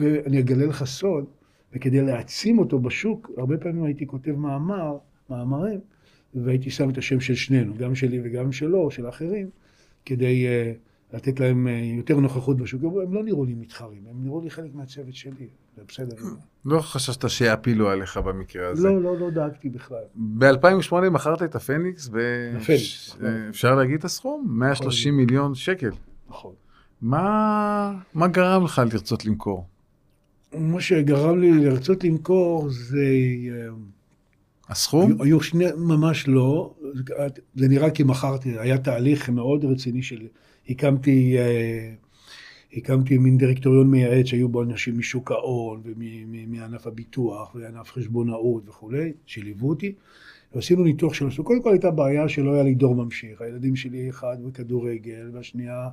ואני 0.00 0.40
אגלה 0.40 0.66
לך 0.66 0.84
סוד, 0.84 1.24
וכדי 1.72 2.00
להעצים 2.00 2.58
אותו 2.58 2.78
בשוק, 2.78 3.30
הרבה 3.36 3.58
פעמים 3.58 3.84
הייתי 3.84 4.06
כותב 4.06 4.32
מאמר, 4.32 4.96
מאמרים, 5.30 5.80
והייתי 6.34 6.70
שם 6.70 6.90
את 6.90 6.98
השם 6.98 7.20
של 7.20 7.34
שנינו, 7.34 7.74
גם 7.78 7.94
שלי 7.94 8.20
וגם 8.24 8.52
שלו, 8.52 8.90
של 8.90 9.06
האחרים, 9.06 9.50
כדי 10.04 10.46
uh, 10.46 11.16
לתת 11.16 11.40
להם 11.40 11.66
uh, 11.66 11.98
יותר 11.98 12.20
נוכחות 12.20 12.56
בשוק. 12.56 12.82
הם 12.82 13.14
לא 13.14 13.24
נראו 13.24 13.44
לי 13.44 13.54
מתחרים, 13.54 14.02
הם 14.10 14.24
נראו 14.24 14.40
לי 14.40 14.50
חלק 14.50 14.74
מהצוות 14.74 15.14
שלי, 15.14 15.48
זה 15.76 15.82
בסדר. 15.88 16.16
לא 16.64 16.80
חששת 16.80 17.28
שיעפילו 17.28 17.90
עליך 17.90 18.16
במקרה 18.16 18.68
הזה. 18.68 18.88
לא, 18.88 19.02
לא, 19.02 19.18
לא 19.18 19.30
דאגתי 19.30 19.68
בכלל. 19.68 20.02
ב-2008 20.14 21.10
מכרת 21.10 21.42
את 21.42 21.54
הפניקס, 21.54 22.08
ב... 22.08 22.18
הפניקס, 22.56 23.14
נכון. 23.16 23.46
אפשר 23.48 23.74
להגיד 23.74 23.98
את 23.98 24.04
הסכום? 24.04 24.46
130 24.48 25.16
מיליון 25.16 25.54
שקל. 25.54 25.90
נכון. 26.28 26.52
מה, 27.02 27.94
מה 28.14 28.28
גרם 28.28 28.64
לך 28.64 28.82
לרצות 28.92 29.24
למכור? 29.24 29.66
מה 30.58 30.80
שגרם 30.80 31.40
לי 31.40 31.52
לרצות 31.64 32.04
למכור 32.04 32.70
זה... 32.70 33.06
אה, 33.50 33.68
הסכום? 34.68 35.22
היו 35.22 35.40
שני, 35.40 35.64
ממש 35.76 36.28
לא. 36.28 36.74
זה 37.54 37.68
נראה 37.68 37.90
כי 37.90 38.02
מכרתי, 38.02 38.58
היה 38.58 38.78
תהליך 38.78 39.30
מאוד 39.30 39.64
רציני 39.64 40.02
של... 40.02 40.26
הקמתי, 40.68 41.36
הקמתי 42.72 43.18
מין 43.18 43.38
דירקטוריון 43.38 43.90
מייעץ 43.90 44.26
שהיו 44.26 44.48
בו 44.48 44.62
אנשים 44.62 44.98
משוק 44.98 45.30
ההון 45.30 45.82
ומענף 45.84 46.86
הביטוח 46.86 47.54
וענף 47.54 47.90
חשבונאות 47.90 48.68
וכולי, 48.68 49.12
שליוו 49.26 49.68
אותי. 49.68 49.92
ועשינו 50.54 50.84
ניתוח 50.84 51.14
של 51.14 51.26
הסוג. 51.26 51.46
קודם 51.46 51.62
כל 51.62 51.70
הייתה 51.70 51.90
בעיה 51.90 52.28
שלא 52.28 52.54
היה 52.54 52.62
לי 52.62 52.74
דור 52.74 52.94
ממשיך. 52.94 53.40
הילדים 53.40 53.76
שלי, 53.76 54.10
אחד 54.10 54.36
בכדורגל, 54.46 55.30
והשנייה 55.32 55.88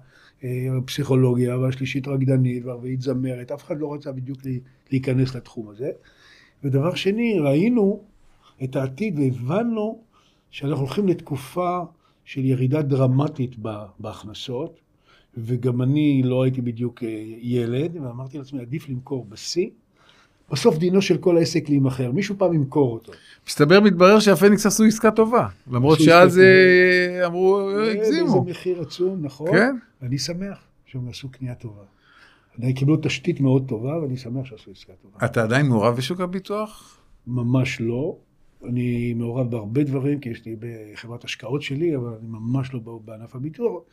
פסיכולוגיה, 0.86 1.58
והשלישית 1.58 2.08
רקדנית, 2.08 2.65
והרביעית 2.65 3.02
זמרת. 3.02 3.52
אף 3.52 3.63
אחד 3.63 3.80
לא 3.80 3.93
רצה 3.93 4.12
בדיוק 4.12 4.39
להיכנס 4.91 5.36
לתחום 5.36 5.69
הזה. 5.69 5.89
ודבר 6.63 6.95
שני, 6.95 7.39
ראינו 7.39 8.04
את 8.63 8.76
העתיד 8.76 9.19
והבנו 9.19 10.02
שאנחנו 10.50 10.86
הולכים 10.86 11.08
לתקופה 11.08 11.80
של 12.26 12.45
ירידה 12.45 12.82
דרמטית 12.82 13.56
בהכנסות, 14.00 14.80
וגם 15.38 15.82
אני 15.82 16.21
לא 16.26 16.43
הייתי 16.43 16.62
בדיוק 16.62 17.04
ילד, 17.41 17.97
ואמרתי 18.04 18.38
לעצמי, 18.38 18.62
עדיף 18.62 18.89
למכור 18.89 19.26
בשיא. 19.30 19.69
בסוף 20.52 20.78
דינו 20.78 21.02
של 21.02 21.17
כל 21.17 21.38
העסק 21.38 21.69
להימכר, 21.69 22.12
מישהו 22.12 22.36
פעם 22.38 22.54
ימכור 22.54 22.93
אותו. 22.93 23.12
מסתבר, 23.47 23.80
מתברר 23.80 24.19
שהפניקס 24.19 24.65
עשו 24.65 24.84
עסקה 24.84 25.12
טובה, 25.12 25.47
למרות 25.71 26.00
שאז 26.00 26.41
אמרו, 27.26 27.69
הגזימו. 27.69 28.32
זה 28.32 28.52
מחיר 28.52 28.82
עצום, 28.82 29.19
נכון? 29.21 29.52
כן. 29.52 29.76
ואני 30.02 30.17
שמח 30.17 30.58
שהם 30.86 31.10
עשו 31.10 31.30
קנייה 31.30 31.56
טובה. 31.56 31.84
עדיין 32.58 32.74
קיבלו 32.74 32.97
תשתית 33.02 33.39
מאוד 33.39 33.65
טובה, 33.67 33.97
ואני 34.02 34.17
שמח 34.17 34.45
שעשו 34.45 34.71
עסקה 34.71 34.93
טובה. 35.02 35.26
אתה 35.26 35.43
עדיין 35.43 35.65
מעורב 35.65 35.95
בשוק 35.95 36.21
הביטוח? 36.21 36.97
ממש 37.28 37.82
לא. 37.82 38.15
אני 38.69 39.13
מעורב 39.13 39.52
בהרבה 39.52 39.84
דברים, 39.84 40.19
כי 40.19 40.30
יש 40.30 40.45
לי 40.45 40.56
בחברת 40.60 41.24
השקעות 41.24 41.62
שלי, 41.62 41.95
אבל 41.95 42.13
אני 42.19 42.28
ממש 42.28 42.74
לא 42.74 43.00
בענף 43.06 43.36
הביטוח. 43.36 43.84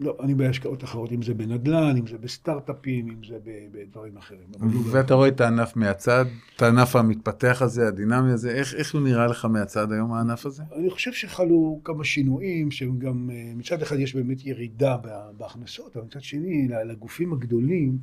לא, 0.00 0.16
אני 0.20 0.34
בהשקעות 0.34 0.84
אחרות, 0.84 1.12
אם 1.12 1.22
זה 1.22 1.34
בנדל"ן, 1.34 1.96
אם 1.96 2.06
זה 2.06 2.18
בסטארט-אפים, 2.18 3.08
אם 3.10 3.24
זה 3.28 3.38
בדברים 3.72 4.16
אחרים. 4.16 4.46
ואתה 4.90 5.14
רואה 5.14 5.28
את 5.28 5.40
הענף 5.40 5.76
מהצד, 5.76 6.24
את 6.56 6.62
הענף 6.62 6.96
המתפתח 6.96 7.62
הזה, 7.62 7.88
הדינמי 7.88 8.32
הזה, 8.32 8.50
איך, 8.50 8.74
איך 8.74 8.94
הוא 8.94 9.00
נראה 9.00 9.26
לך 9.26 9.44
מהצד 9.44 9.92
היום, 9.92 10.12
הענף 10.12 10.46
הזה? 10.46 10.62
אני 10.76 10.90
חושב 10.90 11.12
שחלו 11.12 11.80
כמה 11.84 12.04
שינויים, 12.04 12.70
שהם 12.70 12.98
גם, 12.98 13.30
מצד 13.56 13.82
אחד 13.82 13.98
יש 13.98 14.14
באמת 14.14 14.46
ירידה 14.46 14.96
בהכנסות, 15.36 15.96
אבל 15.96 16.06
מצד 16.06 16.22
שני, 16.22 16.68
לגופים 16.68 17.32
הגדולים, 17.32 17.98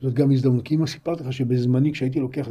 זאת 0.00 0.14
גם 0.14 0.30
הזדמנות. 0.30 0.64
כי 0.64 0.74
אם 0.74 0.86
סיפרתי 0.86 1.24
לך 1.24 1.32
שבזמני, 1.32 1.92
כשהייתי 1.92 2.20
לוקח 2.20 2.48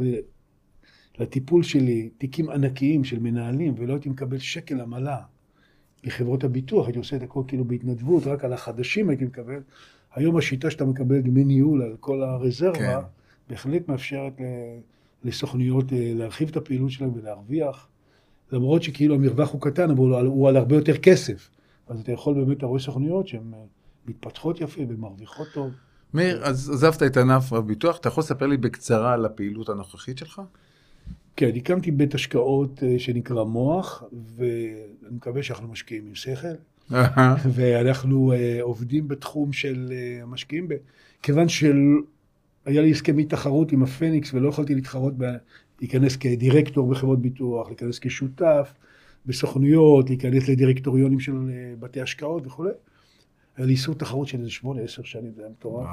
לטיפול 1.18 1.62
שלי 1.62 2.10
תיקים 2.18 2.50
ענקיים 2.50 3.04
של 3.04 3.18
מנהלים, 3.18 3.74
ולא 3.76 3.92
הייתי 3.92 4.08
מקבל 4.08 4.38
שקל 4.38 4.80
עמלה 4.80 5.18
מחברות 6.06 6.44
הביטוח, 6.44 6.86
הייתי 6.86 6.98
עושה 6.98 7.16
את 7.16 7.22
הכל 7.22 7.42
כאילו 7.48 7.64
בהתנדבות, 7.64 8.26
רק 8.26 8.44
על 8.44 8.52
החדשים 8.52 9.08
הייתי 9.08 9.24
מקבל. 9.24 9.60
היום 10.14 10.36
השיטה 10.36 10.70
שאתה 10.70 10.84
מקבל 10.84 11.20
דמי 11.20 11.44
ניהול 11.44 11.82
על 11.82 11.96
כל 12.00 12.22
הרזרבה, 12.22 12.78
כן. 12.78 12.98
בהחלט 13.48 13.88
מאפשרת 13.88 14.32
לסוכניות 15.24 15.84
להרחיב 15.92 16.48
את 16.48 16.56
הפעילות 16.56 16.90
שלהם 16.90 17.10
ולהרוויח, 17.14 17.88
למרות 18.52 18.82
שכאילו 18.82 19.14
המרווח 19.14 19.52
הוא 19.52 19.60
קטן, 19.60 19.90
אבל 19.90 20.26
הוא 20.26 20.48
על 20.48 20.56
הרבה 20.56 20.76
יותר 20.76 20.98
כסף. 20.98 21.50
אז 21.88 22.00
אתה 22.00 22.12
יכול 22.12 22.34
באמת, 22.34 22.58
אתה 22.58 22.66
רואה 22.66 22.80
סוכניות 22.80 23.28
שהן 23.28 23.52
מתפתחות 24.06 24.60
יפה 24.60 24.80
ומרוויחות 24.88 25.48
טוב. 25.54 25.70
מאיר, 26.14 26.44
אז 26.44 26.70
עזבת 26.70 27.02
את 27.02 27.16
ענף 27.16 27.52
הביטוח, 27.52 27.96
אתה 27.96 28.08
יכול 28.08 28.20
לספר 28.20 28.46
לי 28.46 28.56
בקצרה 28.56 29.12
על 29.12 29.24
הפעילות 29.24 29.68
הנוכחית 29.68 30.18
שלך? 30.18 30.42
כן, 31.42 31.56
הקמתי 31.56 31.90
בית 31.90 32.14
השקעות 32.14 32.82
שנקרא 32.98 33.44
מוח, 33.44 34.04
ואני 34.36 35.10
מקווה 35.10 35.42
שאנחנו 35.42 35.68
משקיעים 35.68 36.06
עם 36.06 36.14
שכל, 36.14 36.48
ואנחנו 37.54 38.32
עובדים 38.60 39.08
בתחום 39.08 39.52
של 39.52 39.92
המשקיעים, 40.22 40.68
כיוון 41.22 41.48
שהיה 41.48 41.72
לי 42.66 42.90
הסכמי 42.90 43.24
תחרות 43.24 43.72
עם 43.72 43.82
הפניקס 43.82 44.34
ולא 44.34 44.48
יכולתי 44.48 44.74
להתחרות, 44.74 45.14
להיכנס 45.80 46.16
כדירקטור 46.16 46.90
בחברות 46.90 47.22
ביטוח, 47.22 47.68
להיכנס 47.68 47.98
כשותף 47.98 48.74
בסוכנויות, 49.26 50.08
להיכנס 50.10 50.48
לדירקטוריונים 50.48 51.20
של 51.20 51.32
בתי 51.80 52.00
השקעות 52.00 52.46
וכו'. 52.46 52.64
היה 53.56 53.66
לי 53.66 53.72
איסור 53.72 53.94
תחרות 53.94 54.28
של 54.28 54.38
איזה 54.38 54.50
שמונה, 54.50 54.82
עשר 54.82 55.02
שנים, 55.02 55.32
זה 55.36 55.42
היה 55.42 55.50
מטורף. 55.50 55.88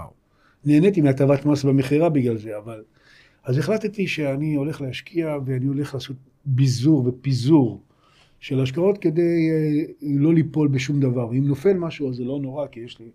נהניתי 0.66 1.02
מהטבת 1.02 1.46
מס 1.46 1.64
במכירה 1.64 2.10
בגלל 2.10 2.38
זה, 2.38 2.58
אבל... 2.58 2.84
אז 3.50 3.58
החלטתי 3.58 4.08
שאני 4.08 4.56
הולך 4.56 4.82
להשקיע 4.82 5.38
ואני 5.46 5.66
הולך 5.66 5.94
לעשות 5.94 6.16
ביזור 6.46 7.08
ופיזור 7.08 7.84
של 8.40 8.60
השקעות 8.62 8.98
כדי 8.98 9.50
לא 10.02 10.34
ליפול 10.34 10.68
בשום 10.68 11.00
דבר. 11.00 11.28
ואם 11.28 11.48
נופל 11.48 11.74
משהו 11.74 12.10
אז 12.10 12.16
זה 12.16 12.24
לא 12.24 12.40
נורא, 12.40 12.68
כי 12.68 12.80
יש 12.80 13.00
לי... 13.00 13.06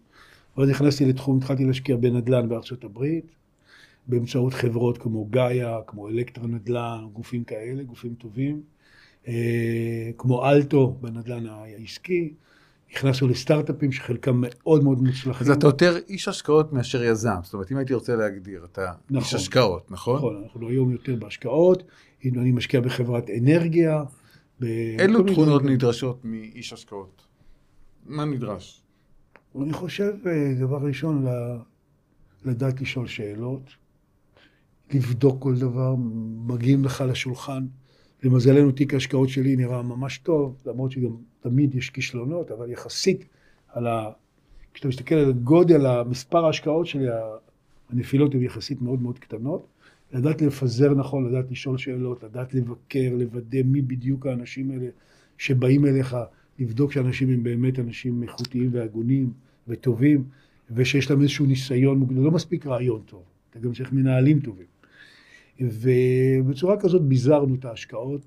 ואז 0.56 0.68
נכנסתי 0.68 1.04
לתחום, 1.04 1.36
התחלתי 1.36 1.64
להשקיע 1.64 1.96
בנדל"ן 1.96 2.48
בארצות 2.48 2.84
הברית, 2.84 3.24
באמצעות 4.06 4.54
חברות 4.54 4.98
כמו 4.98 5.24
גאיה, 5.24 5.78
כמו 5.86 6.08
אלקטרה 6.08 6.46
נדל"ן, 6.46 7.06
גופים 7.12 7.44
כאלה, 7.44 7.82
גופים 7.82 8.14
טובים, 8.14 8.62
כמו 10.18 10.46
אלטו 10.50 10.96
בנדל"ן 11.00 11.46
העסקי, 11.46 12.34
נכנסנו 12.92 13.28
לסטארט-אפים 13.28 13.92
שחלקם 13.92 14.40
מאוד 14.40 14.84
מאוד 14.84 15.02
מוצלחים. 15.02 15.46
אז 15.46 15.50
אתה 15.50 15.66
יותר 15.66 15.96
איש 16.08 16.28
השקעות 16.28 16.72
מאשר 16.72 17.04
יזם. 17.04 17.36
זאת 17.42 17.54
אומרת, 17.54 17.72
אם 17.72 17.76
הייתי 17.76 17.94
רוצה 17.94 18.16
להגדיר, 18.16 18.64
אתה 18.64 18.92
נכון. 19.10 19.16
איש 19.16 19.34
השקעות, 19.34 19.90
נכון? 19.90 20.16
נכון, 20.16 20.42
אנחנו 20.44 20.68
היום 20.68 20.90
יותר 20.90 21.16
בהשקעות, 21.16 21.82
אני 22.24 22.52
משקיע 22.52 22.80
בחברת 22.80 23.30
אנרגיה. 23.38 24.02
ב- 24.60 24.64
אילו 25.00 25.22
תכונות 25.22 25.60
דברים. 25.62 25.74
נדרשות 25.74 26.24
מאיש 26.24 26.72
השקעות? 26.72 27.26
מה 28.06 28.24
נדרש? 28.24 28.82
אני 29.62 29.72
חושב, 29.72 30.12
אה, 30.26 30.54
דבר 30.60 30.78
ראשון, 30.78 31.26
לדעת 32.44 32.80
לשאול 32.80 33.06
שאלות, 33.06 33.70
לבדוק 34.94 35.42
כל 35.42 35.54
דבר, 35.56 35.94
מגיעים 36.46 36.84
לך 36.84 37.04
לשולחן. 37.08 37.66
למזלנו, 38.22 38.72
תיק 38.72 38.94
ההשקעות 38.94 39.28
שלי 39.28 39.56
נראה 39.56 39.82
ממש 39.82 40.18
טוב, 40.18 40.62
למרות 40.66 40.90
שגם 40.92 41.16
תמיד 41.44 41.74
יש 41.74 41.90
כישלונות, 41.90 42.50
אבל 42.50 42.70
יחסית 42.70 43.24
על 43.68 43.86
ה... 43.86 44.10
כשאתה 44.74 44.88
מסתכל 44.88 45.14
על 45.14 45.32
גודל, 45.32 45.86
המספר 45.86 46.44
ההשקעות 46.44 46.86
שלי, 46.86 47.06
הנפילות 47.90 48.34
הן 48.34 48.42
יחסית 48.42 48.82
מאוד 48.82 49.02
מאוד 49.02 49.18
קטנות. 49.18 49.66
לדעת 50.12 50.42
לפזר 50.42 50.94
נכון, 50.94 51.28
לדעת 51.28 51.50
לשאול 51.50 51.78
שאלות, 51.78 52.22
לדעת 52.22 52.54
לבקר, 52.54 53.14
לוודא 53.18 53.62
מי 53.62 53.82
בדיוק 53.82 54.26
האנשים 54.26 54.70
האלה 54.70 54.86
שבאים 55.38 55.86
אליך, 55.86 56.16
לבדוק 56.58 56.92
שאנשים 56.92 57.30
הם 57.30 57.42
באמת 57.42 57.78
אנשים 57.78 58.22
איכותיים 58.22 58.70
והגונים 58.72 59.32
וטובים, 59.68 60.24
ושיש 60.70 61.10
להם 61.10 61.20
איזשהו 61.20 61.46
ניסיון, 61.46 61.98
מוקדם. 61.98 62.24
לא 62.24 62.30
מספיק 62.30 62.66
רעיון 62.66 63.02
טוב, 63.06 63.22
אתה 63.50 63.58
גם 63.58 63.72
צריך 63.72 63.92
מנהלים 63.92 64.40
טובים. 64.40 64.66
ובצורה 65.60 66.80
כזאת 66.80 67.02
ביזרנו 67.02 67.54
את 67.54 67.64
ההשקעות. 67.64 68.20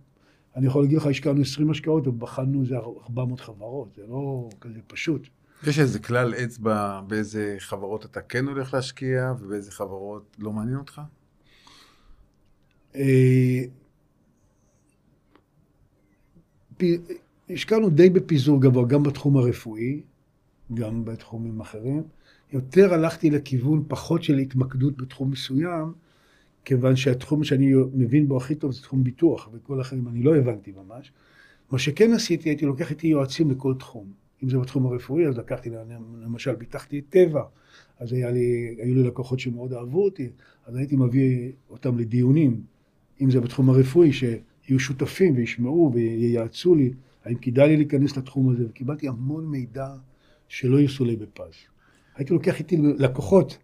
אני 0.56 0.68
יכול 0.68 0.82
להגיד 0.82 0.98
לך, 0.98 1.06
השקענו 1.06 1.42
20 1.42 1.70
השקעות 1.70 2.08
ובחנו 2.08 2.62
איזה 2.62 2.78
400 2.78 3.40
חברות, 3.40 3.94
זה 3.96 4.08
לא 4.08 4.50
כזה 4.62 4.80
פשוט. 4.88 5.28
יש 5.68 5.80
איזה 5.80 6.00
כלל 6.00 6.34
אצבע 6.34 7.02
באיזה 7.08 7.56
חברות 7.60 8.06
אתה 8.06 8.22
כן 8.22 8.46
הולך 8.46 8.74
להשקיע 8.74 9.34
ובאיזה 9.40 9.72
חברות 9.72 10.38
לא 10.40 10.52
מעניין 10.52 10.78
אותך? 10.78 11.02
אה, 12.96 13.64
השקענו 17.50 17.90
די 17.90 18.10
בפיזור 18.10 18.62
גבוה, 18.62 18.88
גם 18.88 19.04
בתחום 19.04 19.38
הרפואי, 19.38 20.02
גם 20.74 21.06
בתחומים 21.06 21.62
אחרים. 21.62 22.04
יותר 22.54 22.94
הלכתי 22.94 23.30
לכיוון 23.30 23.84
פחות 23.88 24.24
של 24.24 24.38
התמקדות 24.38 24.98
בתחום 24.98 25.32
מסוים, 25.32 25.94
כיוון 26.68 26.96
שהתחום 26.96 27.44
שאני 27.44 27.74
מבין 27.94 28.28
בו 28.28 28.38
הכי 28.38 28.56
טוב 28.56 28.72
זה 28.72 28.82
תחום 28.82 29.04
ביטוח, 29.04 29.50
וכל 29.54 29.80
האחרים 29.80 30.08
אני 30.08 30.24
לא 30.24 30.36
הבנתי 30.36 30.72
ממש. 30.72 31.12
מה 31.72 31.80
שכן 31.80 32.14
עשיתי, 32.14 32.50
הייתי 32.50 32.66
לוקח 32.66 32.92
איתי 32.92 33.08
יועצים 33.08 33.52
לכל 33.52 33.74
תחום. 33.80 34.12
אם 34.44 34.50
זה 34.50 34.58
בתחום 34.58 34.86
הרפואי, 34.86 35.28
אז 35.28 35.38
לקחתי, 35.38 35.70
למשל, 36.22 36.56
ביטחתי 36.56 37.00
את 37.00 37.04
טבע, 37.10 37.44
אז 38.00 38.14
היה 38.14 38.32
לי, 38.32 38.76
היו 38.82 38.96
לי 38.96 39.04
לקוחות 39.04 39.40
שמאוד 39.40 39.74
אהבו 39.74 40.04
אותי, 40.04 40.30
אז 40.66 40.76
הייתי 40.76 40.96
מביא 40.96 41.52
אותם 41.70 41.98
לדיונים, 41.98 42.62
אם 43.22 43.32
זה 43.32 43.42
בתחום 43.42 43.70
הרפואי, 43.70 44.14
שיהיו 44.14 44.80
שותפים 44.80 45.36
וישמעו 45.36 45.92
וייעצו 45.94 46.76
לי, 46.76 46.94
האם 47.26 47.36
כדאי 47.36 47.68
לי 47.68 47.78
להיכנס 47.78 48.18
לתחום 48.18 48.50
הזה, 48.50 48.66
וקיבלתי 48.70 49.08
המון 49.08 49.46
מידע 49.46 49.88
שלא 50.48 50.80
יסולא 50.80 51.14
בפז. 51.16 51.54
הייתי 52.16 52.34
לוקח 52.34 52.60
איתי 52.60 52.78
לקוחות 52.78 53.58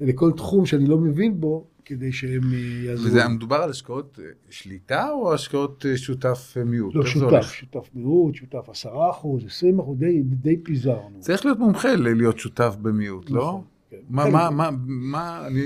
לכל 0.00 0.32
תחום 0.32 0.66
שאני 0.66 0.86
לא 0.86 0.98
מבין 0.98 1.40
בו, 1.40 1.66
כדי 1.84 2.12
שהם 2.12 2.52
אה, 2.52 2.58
יעזרו. 2.86 3.06
וזה 3.06 3.28
מדובר 3.28 3.56
על 3.56 3.70
השקעות 3.70 4.18
אה, 4.22 4.30
שליטה 4.50 5.10
או 5.10 5.34
השקעות 5.34 5.86
אה, 5.86 5.96
שותף 5.96 6.56
מיעוט? 6.66 6.94
לא, 6.94 7.06
שותף, 7.06 7.24
הולך? 7.24 7.54
שותף 7.54 7.90
מיעוט, 7.94 8.34
שותף 8.34 8.68
עשרה 8.68 9.10
אחוז, 9.10 9.44
עשרים 9.46 9.80
אחוז, 9.80 9.98
די, 9.98 10.22
די 10.22 10.56
פיזרנו. 10.56 11.20
צריך 11.20 11.44
להיות 11.44 11.58
מומחה 11.58 11.96
להיות 11.96 12.38
שותף 12.38 12.76
במיעוט, 12.82 13.30
לא? 13.30 13.40
נכון, 13.40 13.60
כן. 13.90 13.96
מה, 14.10 14.30
מה, 14.30 14.50
מה, 14.50 14.70
מה, 14.86 15.46
אני... 15.46 15.60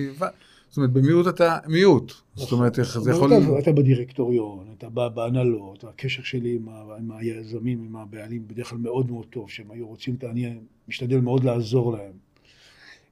זאת 0.68 0.76
אומרת, 0.76 0.92
במיעוט 0.92 1.28
אתה 1.28 1.58
מיעוט. 1.68 2.12
זאת 2.34 2.52
אומרת, 2.52 2.78
איך 2.78 2.98
זה 2.98 3.10
יכול... 3.10 3.30
אתה, 3.58 3.72
בדירקטוריון, 3.72 4.66
אתה 4.78 4.88
בא 4.88 5.08
בהנהלות, 5.08 5.84
הקשר 5.84 6.22
שלי 6.22 6.58
עם, 6.98 7.10
היזמים, 7.12 7.84
עם 7.84 7.96
הבעלים, 7.96 8.42
בדרך 8.46 8.70
כלל 8.70 8.78
מאוד 8.78 9.10
מאוד 9.10 9.26
טוב, 9.30 9.50
שהם 9.50 9.70
היו 9.70 9.86
רוצים, 9.86 10.16
אני 10.30 10.54
משתדל 10.88 11.20
מאוד 11.20 11.44
לעזור 11.44 11.92
להם. 11.92 12.23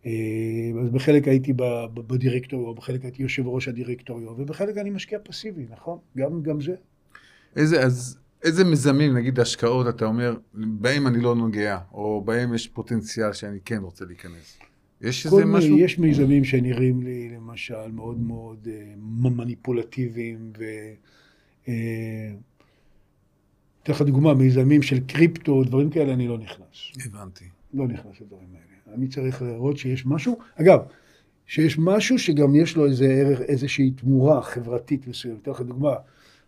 אה, 0.07 0.11
אז 0.83 0.91
בחלק 0.91 1.29
הייתי 1.29 1.53
בדירקטוריון, 1.95 2.75
בחלק 2.75 3.03
הייתי 3.03 3.23
יושב 3.23 3.47
ראש 3.47 3.69
הדירקטוריון, 3.69 4.35
ובחלק 4.39 4.77
אני 4.77 4.91
משקיע 4.91 5.19
פסיבי, 5.25 5.67
נכון? 5.71 5.99
גם, 6.17 6.43
גם 6.43 6.61
זה. 6.61 6.75
איזה, 7.57 7.83
אז 7.83 8.19
איזה 8.43 8.65
מיזמים, 8.65 9.17
נגיד 9.17 9.41
השקעות, 9.41 9.89
אתה 9.89 10.05
אומר, 10.05 10.37
בהם 10.55 11.07
אני 11.07 11.21
לא 11.21 11.35
נוגע, 11.35 11.79
או 11.93 12.23
בהם 12.25 12.55
יש 12.55 12.69
פוטנציאל 12.69 13.33
שאני 13.33 13.59
כן 13.65 13.79
רוצה 13.83 14.05
להיכנס. 14.05 14.59
יש 15.01 15.27
איזה 15.27 15.37
כל 15.37 15.45
משהו? 15.45 15.79
יש 15.79 15.99
מיזמים 15.99 16.45
שנראים 16.45 17.03
לי, 17.03 17.29
למשל, 17.37 17.91
מאוד 17.93 18.21
מאוד 18.21 18.69
אה, 18.71 18.95
מניפולטיביים, 19.31 20.53
ו... 20.59 20.65
אה, 21.69 22.33
אתן 23.83 23.93
לך 23.93 24.03
דוגמה, 24.03 24.35
מיזמים 24.35 24.83
של 24.83 25.01
קריפטו, 25.07 25.65
דברים 25.65 25.91
כאלה, 25.91 26.13
אני 26.13 26.29
לא 26.29 26.39
נכנס. 26.39 27.07
הבנתי. 27.07 27.45
לא 27.75 27.89
נכנס 27.89 28.21
לדברים 28.21 28.49
האלה. 28.55 28.72
אני 28.95 29.09
צריך 29.09 29.43
לראות 29.43 29.77
שיש 29.77 30.07
משהו, 30.07 30.39
אגב, 30.55 30.79
שיש 31.47 31.79
משהו 31.79 32.19
שגם 32.19 32.55
יש 32.55 32.77
לו 32.77 32.87
איזה 32.87 33.07
ערך, 33.07 33.41
איזושהי 33.41 33.91
תמורה 33.91 34.43
חברתית 34.43 35.07
מסוימת. 35.07 35.43
אתן 35.43 35.51
לך 35.51 35.61
דוגמה, 35.61 35.95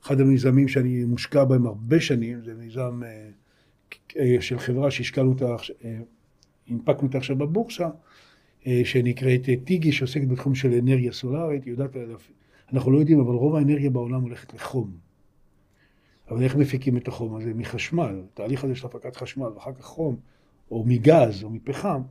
אחד 0.03 0.21
המיזמים 0.21 0.69
שאני 0.69 1.05
מושקע 1.05 1.45
בהם 1.45 1.67
הרבה 1.67 2.01
שנים, 2.01 2.41
זה 2.45 2.55
מיזם 2.55 3.03
אה, 3.07 3.29
אה, 4.19 4.37
של 4.41 4.59
חברה 4.59 4.91
שהשקענו 4.91 5.29
אותה, 5.29 5.57
אה, 5.85 5.99
הנפקנו 6.69 7.07
אותה 7.07 7.19
עכשיו 7.19 7.37
בבורסה, 7.37 7.89
שנקראת 8.85 9.49
טיגי, 9.65 9.93
שעוסקת 9.93 10.29
בתחום 10.29 10.55
של 10.55 10.73
אנרגיה 10.73 11.13
סולארית, 11.13 11.67
יודעת, 11.67 11.91
אנחנו 12.73 12.91
לא 12.91 12.99
יודעים, 12.99 13.21
אבל 13.21 13.35
רוב 13.35 13.57
האנרגיה 13.57 13.91
בעולם 13.91 14.21
הולכת 14.21 14.55
לחום. 14.55 14.91
אבל 16.31 16.43
איך 16.43 16.57
מפיקים 16.57 16.97
את 16.97 17.09
החום 17.09 17.37
הזה? 17.37 17.55
מחשמל. 17.55 18.23
התהליך 18.33 18.65
הזה 18.65 18.75
של 18.75 18.87
הפקת 18.87 19.17
חשמל, 19.17 19.47
ואחר 19.47 19.73
כך 19.73 19.85
חום, 19.85 20.17
או 20.71 20.85
מגז, 20.87 21.45
או 21.45 21.51
מפחם, 21.51 22.03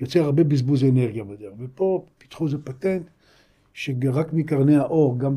יוצר 0.00 0.24
הרבה 0.24 0.44
בזבוז 0.44 0.84
אנרגיה 0.84 1.24
בדרך. 1.24 1.52
ופה 1.58 2.06
פיתחו 2.18 2.46
איזה 2.46 2.58
פטנט, 2.58 3.10
שרק 3.74 4.32
מקרני 4.32 4.76
האור, 4.76 5.18
גם 5.18 5.36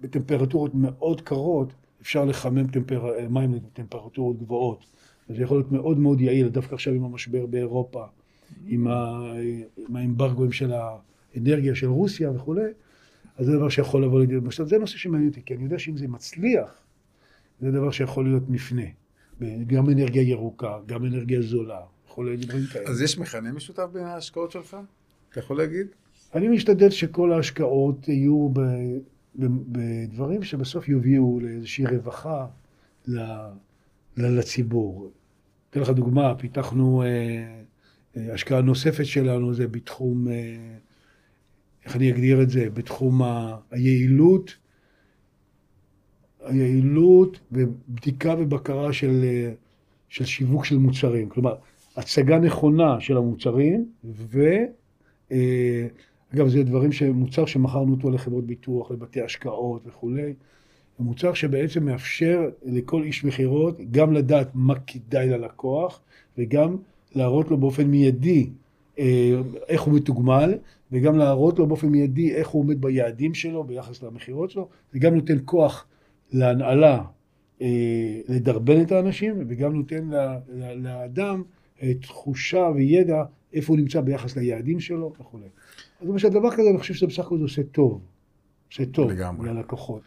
בטמפרטורות 0.00 0.74
מאוד 0.74 1.20
קרות, 1.20 1.72
אפשר 2.00 2.24
לחמם 2.24 2.66
טמפר... 2.66 3.28
מים 3.30 3.54
לטמפרטורות 3.54 4.38
גבוהות. 4.38 4.84
וזה 5.30 5.42
יכול 5.42 5.56
להיות 5.56 5.72
מאוד 5.72 5.98
מאוד 5.98 6.20
יעיל, 6.20 6.48
דווקא 6.48 6.74
עכשיו 6.74 6.94
עם 6.94 7.04
המשבר 7.04 7.46
באירופה, 7.46 8.04
עם, 8.66 8.86
ה... 8.86 9.32
עם 9.88 9.96
האמברגואים 9.96 10.52
של 10.52 10.72
האנרגיה 10.72 11.74
של 11.74 11.86
רוסיה 11.86 12.30
וכולי, 12.30 12.70
אז 13.36 13.46
זה 13.46 13.52
דבר 13.52 13.68
שיכול 13.68 14.04
לבוא 14.04 14.20
לידי... 14.20 14.34
עכשיו, 14.46 14.68
זה 14.68 14.78
נושא 14.78 14.98
שמעניין 14.98 15.30
אותי, 15.30 15.42
כי 15.44 15.54
אני 15.54 15.64
יודע 15.64 15.78
שאם 15.78 15.96
זה 15.96 16.08
מצליח, 16.08 16.82
זה 17.60 17.70
דבר 17.70 17.90
שיכול 17.90 18.24
להיות 18.24 18.48
מפנה. 18.48 18.82
גם 19.66 19.90
אנרגיה 19.90 20.22
ירוקה, 20.22 20.78
גם 20.86 21.04
אנרגיה 21.04 21.42
זולה, 21.42 21.80
וכולי 22.12 22.36
דברים 22.36 22.64
כאלה. 22.72 22.90
אז 22.90 23.02
יש 23.02 23.18
מכנה 23.18 23.52
משותף 23.52 23.86
בין 23.92 24.04
ההשקעות 24.04 24.50
שלך? 24.50 24.76
אתה 25.30 25.40
יכול 25.40 25.58
להגיד? 25.58 25.86
אני 26.34 26.48
משתדל 26.48 26.90
שכל 26.90 27.32
ההשקעות 27.32 28.08
יהיו 28.08 28.48
ב, 28.48 28.60
ב, 29.34 29.46
בדברים 29.72 30.42
שבסוף 30.42 30.88
יביאו 30.88 31.40
לאיזושהי 31.40 31.86
רווחה 31.86 32.46
ל, 33.06 33.20
ל, 34.16 34.38
לציבור. 34.38 35.10
אתן 35.70 35.80
לך 35.80 35.90
דוגמה, 35.90 36.34
פיתחנו 36.34 37.02
אה, 37.02 37.08
אה, 38.16 38.34
השקעה 38.34 38.60
נוספת 38.60 39.06
שלנו, 39.06 39.54
זה 39.54 39.68
בתחום, 39.68 40.28
אה, 40.28 40.76
איך 41.84 41.96
אני 41.96 42.10
אגדיר 42.10 42.42
את 42.42 42.50
זה? 42.50 42.70
בתחום 42.70 43.22
ה, 43.22 43.56
היעילות, 43.70 44.56
היעילות 46.40 47.40
ובדיקה 47.52 48.34
ובקרה 48.38 48.92
של, 48.92 49.20
אה, 49.24 49.52
של 50.08 50.24
שיווק 50.24 50.64
של 50.64 50.78
מוצרים. 50.78 51.28
כלומר, 51.28 51.54
הצגה 51.96 52.38
נכונה 52.38 53.00
של 53.00 53.16
המוצרים, 53.16 53.86
ו... 54.04 54.42
אה, 55.32 55.86
זה 56.46 56.62
דברים 56.62 56.92
שמוצר 56.92 57.46
שמכרנו 57.46 57.92
אותו 57.92 58.10
לחברות 58.10 58.46
ביטוח, 58.46 58.90
לבתי 58.90 59.20
השקעות 59.20 59.82
וכולי. 59.86 60.32
מוצר 60.98 61.34
שבעצם 61.34 61.84
מאפשר 61.84 62.50
לכל 62.64 63.02
איש 63.02 63.24
מכירות 63.24 63.78
גם 63.90 64.12
לדעת 64.12 64.50
מה 64.54 64.74
כדאי 64.86 65.28
ללקוח, 65.28 66.00
וגם 66.38 66.76
להראות 67.14 67.50
לו 67.50 67.56
באופן 67.56 67.86
מיידי 67.86 68.50
אה, 68.98 69.40
איך 69.68 69.82
הוא 69.82 69.94
מתוגמל, 69.94 70.54
וגם 70.92 71.18
להראות 71.18 71.58
לו 71.58 71.66
באופן 71.66 71.88
מיידי 71.88 72.34
איך 72.34 72.48
הוא 72.48 72.62
עומד 72.62 72.80
ביעדים 72.80 73.34
שלו 73.34 73.64
ביחס 73.64 74.02
למכירות 74.02 74.50
שלו. 74.50 74.68
זה 74.92 74.98
גם 74.98 75.14
נותן 75.14 75.36
כוח 75.44 75.86
להנהלה 76.32 77.02
אה, 77.62 78.20
לדרבן 78.28 78.82
את 78.82 78.92
האנשים, 78.92 79.34
וגם 79.48 79.74
נותן 79.74 80.10
לאדם 80.76 81.38
אה, 81.38 81.61
תחושה 82.00 82.70
וידע 82.74 83.24
איפה 83.52 83.72
הוא 83.72 83.78
נמצא 83.78 84.00
ביחס 84.00 84.36
ליעדים 84.36 84.80
שלו 84.80 85.12
וכולי. 85.20 85.48
אז 86.00 86.08
למשל, 86.08 86.28
דבר 86.28 86.50
כזה, 86.50 86.70
אני 86.70 86.78
חושב 86.78 86.94
שבסך 86.94 87.26
הכל 87.26 87.38
זה 87.38 87.42
עושה 87.42 87.62
טוב. 87.62 88.00
עושה 88.70 88.86
טוב 88.86 89.10
לגמרי. 89.10 89.48
ללקוחות. 89.48 90.02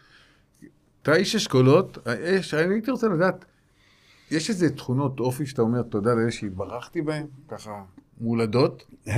אתה 1.02 1.14
איש 1.14 1.34
אשכולות, 1.34 1.98
יש, 2.24 2.54
אני 2.54 2.74
הייתי 2.74 2.90
רוצה 2.90 3.08
לדעת, 3.08 3.44
יש 4.30 4.50
איזה 4.50 4.76
תכונות 4.76 5.20
אופי 5.20 5.46
שאתה 5.46 5.62
אומר, 5.62 5.82
תודה 5.82 6.14
לאלה 6.14 6.30
שהתברכתי 6.30 7.02
בהן, 7.02 7.26
ככה 7.48 7.84
מולדות, 8.20 8.86
אה, 9.08 9.14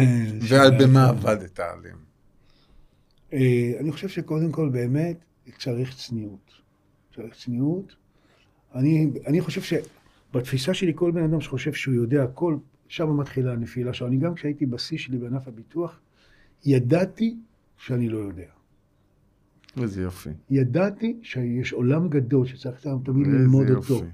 ובמה 0.68 1.08
עבדת 1.08 1.60
עליהן? 1.60 1.96
אה, 3.32 3.72
אני 3.80 3.92
חושב 3.92 4.08
שקודם 4.08 4.52
כל 4.52 4.68
באמת 4.68 5.24
צריך 5.58 5.96
צניעות. 5.96 6.52
צריך 7.14 7.34
צניעות. 7.44 7.96
אני, 8.74 9.10
אני 9.26 9.40
חושב 9.40 9.60
שבתפיסה 10.32 10.74
שלי 10.74 10.92
כל 10.94 11.10
בן 11.10 11.22
אדם 11.22 11.40
שחושב 11.40 11.72
שהוא 11.72 11.94
יודע 11.94 12.22
הכל, 12.22 12.56
שם 12.88 13.16
מתחילה 13.16 13.52
הנפילה 13.52 13.92
שלו. 13.92 14.06
אני 14.06 14.16
גם 14.16 14.34
כשהייתי 14.34 14.66
בשיא 14.66 14.98
שלי 14.98 15.18
בענף 15.18 15.48
הביטוח, 15.48 16.00
ידעתי 16.64 17.36
שאני 17.76 18.08
לא 18.08 18.18
יודע. 18.18 18.46
איזה 19.82 20.02
יופי. 20.02 20.30
ידעתי 20.50 21.16
שיש 21.22 21.72
עולם 21.72 22.08
גדול 22.08 22.46
שצריך 22.46 22.86
תמיד 23.04 23.26
ללמוד 23.26 23.68
יופי. 23.68 23.92
אותו, 23.92 24.04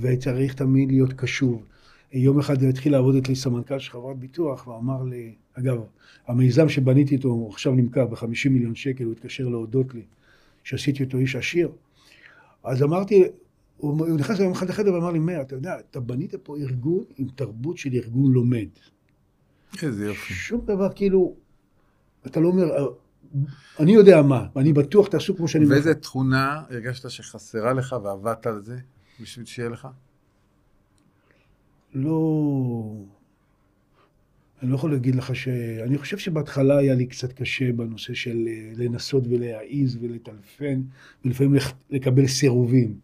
וצריך 0.00 0.54
תמיד 0.54 0.88
להיות 0.88 1.12
קשוב. 1.12 1.64
יום 2.12 2.38
אחד 2.38 2.62
התחיל 2.62 2.92
לעבוד 2.92 3.16
אצלי 3.16 3.34
סמנכ"ל 3.34 3.78
של 3.78 3.92
חברת 3.92 4.18
ביטוח, 4.18 4.66
ואמר 4.66 5.02
לי, 5.02 5.34
אגב, 5.54 5.76
המיזם 6.26 6.68
שבניתי 6.68 7.14
איתו, 7.14 7.28
הוא 7.28 7.50
עכשיו 7.50 7.74
נמכר 7.74 8.06
ב-50 8.06 8.48
מיליון 8.50 8.74
שקל, 8.74 9.04
הוא 9.04 9.12
התקשר 9.12 9.48
להודות 9.48 9.94
לי, 9.94 10.02
שעשיתי 10.64 11.04
אותו 11.04 11.18
איש 11.18 11.36
עשיר. 11.36 11.70
אז 12.64 12.82
אמרתי, 12.82 13.24
הוא 13.82 14.06
הוא 14.08 14.18
נכנס 14.18 14.38
ליום 14.38 14.52
אחד 14.52 14.68
לחדר 14.68 14.94
ואמר 14.94 15.10
לי, 15.10 15.18
מאיר, 15.18 15.40
אתה 15.40 15.54
יודע, 15.54 15.76
אתה 15.90 16.00
בנית 16.00 16.34
פה 16.42 16.56
ארגון 16.56 17.04
עם 17.16 17.28
תרבות 17.34 17.78
של 17.78 17.90
ארגון 17.92 18.32
לומד. 18.32 18.68
איזה 19.82 20.06
יופי. 20.06 20.34
שום 20.34 20.60
דבר, 20.64 20.92
כאילו, 20.92 21.34
אתה 22.26 22.40
לא 22.40 22.48
אומר, 22.48 22.70
"אה, 22.70 22.84
אני 23.80 23.92
יודע 23.92 24.22
מה, 24.22 24.46
ואני 24.56 24.72
בטוח 24.72 25.08
תעשו 25.08 25.36
כמו 25.36 25.48
שאני... 25.48 25.66
ואיזה 25.66 25.94
תכונה 25.94 26.62
הרגשת 26.70 27.10
שחסרה 27.10 27.72
לך 27.72 27.96
ועבדת 28.04 28.46
על 28.46 28.62
זה 28.62 28.78
בשביל 29.20 29.46
שיהיה 29.46 29.68
לך? 29.68 29.88
לא... 31.94 32.94
אני 34.62 34.70
לא 34.70 34.74
יכול 34.74 34.92
להגיד 34.92 35.14
לך 35.14 35.36
ש... 35.36 35.48
אני 35.86 35.98
חושב 35.98 36.18
שבהתחלה 36.18 36.78
היה 36.78 36.94
לי 36.94 37.06
קצת 37.06 37.32
קשה 37.32 37.72
בנושא 37.72 38.14
של 38.14 38.44
אה, 38.48 38.72
לנסות 38.76 39.24
ולהעיז 39.30 39.98
ולטלפן, 40.00 40.82
ולפעמים 41.24 41.54
לקבל 41.90 42.26
סירובים. 42.26 42.94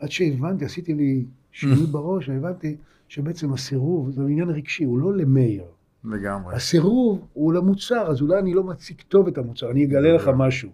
עד 0.00 0.10
שהבנתי, 0.10 0.64
עשיתי 0.64 0.94
לי 0.94 1.24
שינוי 1.52 1.86
בראש, 1.86 2.28
והבנתי 2.28 2.76
שבעצם 3.08 3.52
הסירוב 3.52 4.10
זה 4.10 4.22
עניין 4.22 4.50
רגשי, 4.50 4.84
הוא 4.84 4.98
לא 4.98 5.16
למאיר. 5.16 5.64
לגמרי. 6.04 6.54
הסירוב 6.54 7.26
הוא 7.32 7.52
למוצר, 7.52 8.10
אז 8.10 8.22
אולי 8.22 8.38
אני 8.38 8.54
לא 8.54 8.64
מציג 8.64 8.96
טוב 9.08 9.26
את 9.26 9.38
המוצר, 9.38 9.70
אני 9.70 9.84
אגלה 9.84 10.12
לך 10.12 10.30
משהו. 10.36 10.70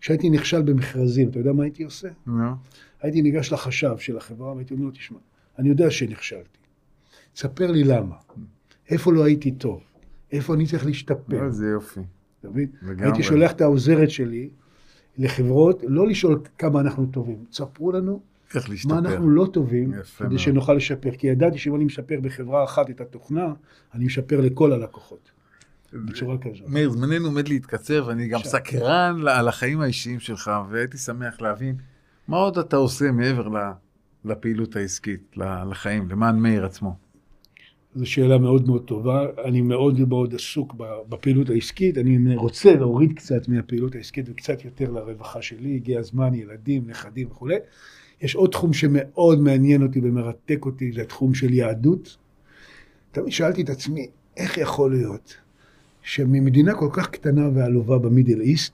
כשהייתי 0.00 0.30
נכשל 0.30 0.62
במכרזים, 0.62 1.28
אתה 1.28 1.38
יודע 1.38 1.52
מה 1.52 1.62
הייתי 1.62 1.84
עושה? 1.84 2.08
הייתי 3.02 3.22
ניגש 3.22 3.52
לחשב 3.52 3.98
של 3.98 4.16
החברה 4.16 4.52
והייתי 4.52 4.74
אומר 4.74 4.84
לו, 4.84 4.90
תשמע, 4.90 5.18
אני 5.58 5.68
יודע 5.68 5.90
שנכשלתי. 5.90 6.58
תספר 7.32 7.70
לי 7.70 7.84
למה. 7.84 8.16
איפה 8.90 9.12
לא 9.12 9.24
הייתי 9.24 9.50
טוב? 9.50 9.80
איפה 10.32 10.54
אני 10.54 10.66
צריך 10.66 10.86
להשתפר? 10.86 11.44
איזה 11.44 11.66
יופי. 11.66 12.00
אתה 12.40 12.48
מבין? 12.48 12.68
לגמרי. 12.82 13.04
הייתי 13.04 13.22
שולח 13.22 13.52
את 13.52 13.60
העוזרת 13.60 14.10
שלי 14.10 14.50
לחברות, 15.18 15.82
לא 15.88 16.08
לשאול 16.08 16.40
כמה 16.58 16.80
אנחנו 16.80 17.06
טובים. 17.06 17.44
תספרו 17.50 17.92
לנו 17.92 18.20
איך 18.54 18.70
להשתפר. 18.70 18.94
מה 18.94 18.98
אנחנו 18.98 19.30
לא 19.30 19.46
טובים, 19.52 19.92
כדי. 20.18 20.38
שנוכל 20.38 20.74
לשפר. 20.74 21.10
כי 21.10 21.26
ידעתי 21.26 21.58
שאם 21.58 21.74
אני 21.74 21.84
משפר 21.84 22.20
בחברה 22.22 22.64
אחת 22.64 22.90
את 22.90 23.00
התוכנה, 23.00 23.52
אני 23.94 24.04
משפר 24.04 24.40
לכל 24.40 24.72
הלקוחות. 24.72 25.30
בצורה 25.92 26.38
כזאת. 26.38 26.68
מאיר, 26.68 26.90
זמננו 26.90 27.26
עומד 27.26 27.48
להתקצר, 27.48 28.04
ואני 28.06 28.28
גם 28.28 28.38
עכשיו. 28.38 28.52
סקרן 28.52 29.16
על 29.28 29.48
החיים 29.48 29.80
האישיים 29.80 30.20
שלך, 30.20 30.50
והייתי 30.70 30.98
שמח 30.98 31.40
להבין 31.40 31.76
מה 32.28 32.36
עוד 32.36 32.58
אתה 32.58 32.76
עושה 32.76 33.12
מעבר 33.12 33.48
לפעילות 34.24 34.76
העסקית, 34.76 35.36
לחיים, 35.70 36.08
למען 36.10 36.38
מאיר 36.38 36.64
עצמו. 36.64 36.96
זו 37.94 38.06
שאלה 38.06 38.38
מאוד 38.38 38.66
מאוד 38.66 38.84
טובה. 38.84 39.26
אני 39.44 39.60
מאוד 39.60 40.00
מאוד 40.08 40.34
עסוק 40.34 40.74
בפעילות 41.08 41.50
העסקית. 41.50 41.98
אני 41.98 42.36
רוצה 42.36 42.74
להוריד 42.74 43.12
קצת 43.12 43.48
מהפעילות 43.48 43.94
העסקית 43.94 44.28
וקצת 44.28 44.64
יותר 44.64 44.90
לרווחה 44.90 45.42
שלי. 45.42 45.74
הגיע 45.74 45.98
הזמן, 45.98 46.34
ילדים, 46.34 46.82
נכדים 46.86 47.28
וכולי. 47.30 47.56
יש 48.20 48.34
עוד 48.34 48.50
תחום 48.50 48.72
שמאוד 48.72 49.40
מעניין 49.40 49.82
אותי 49.82 50.00
ומרתק 50.02 50.58
אותי, 50.64 50.92
זה 50.92 51.02
התחום 51.02 51.34
של 51.34 51.54
יהדות. 51.54 52.16
תמיד 53.12 53.32
שאלתי 53.32 53.62
את 53.62 53.70
עצמי, 53.70 54.06
איך 54.36 54.58
יכול 54.58 54.90
להיות 54.92 55.36
שממדינה 56.02 56.74
כל 56.74 56.88
כך 56.92 57.10
קטנה 57.10 57.48
ועלובה 57.54 57.98
במידל 57.98 58.40
איסט, 58.40 58.72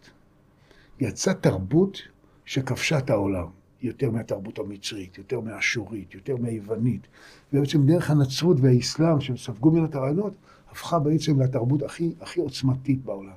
יצאה 1.00 1.34
תרבות 1.34 1.98
שכבשה 2.44 2.98
את 2.98 3.10
העולם. 3.10 3.46
יותר 3.82 4.10
מהתרבות 4.10 4.58
המצרית, 4.58 5.18
יותר 5.18 5.40
מהאשורית, 5.40 6.14
יותר 6.14 6.36
מהיוונית. 6.36 7.06
ובעצם 7.52 7.86
דרך 7.86 8.10
הנצרות 8.10 8.56
והאסלאם, 8.60 9.20
שהם 9.20 9.36
ספגו 9.36 9.70
ממנה 9.70 9.84
את 9.84 9.94
הרעיונות, 9.94 10.34
הפכה 10.70 10.98
בעצם 10.98 11.42
לתרבות 11.42 11.82
הכי, 11.82 12.12
הכי 12.20 12.40
עוצמתית 12.40 13.04
בעולם. 13.04 13.32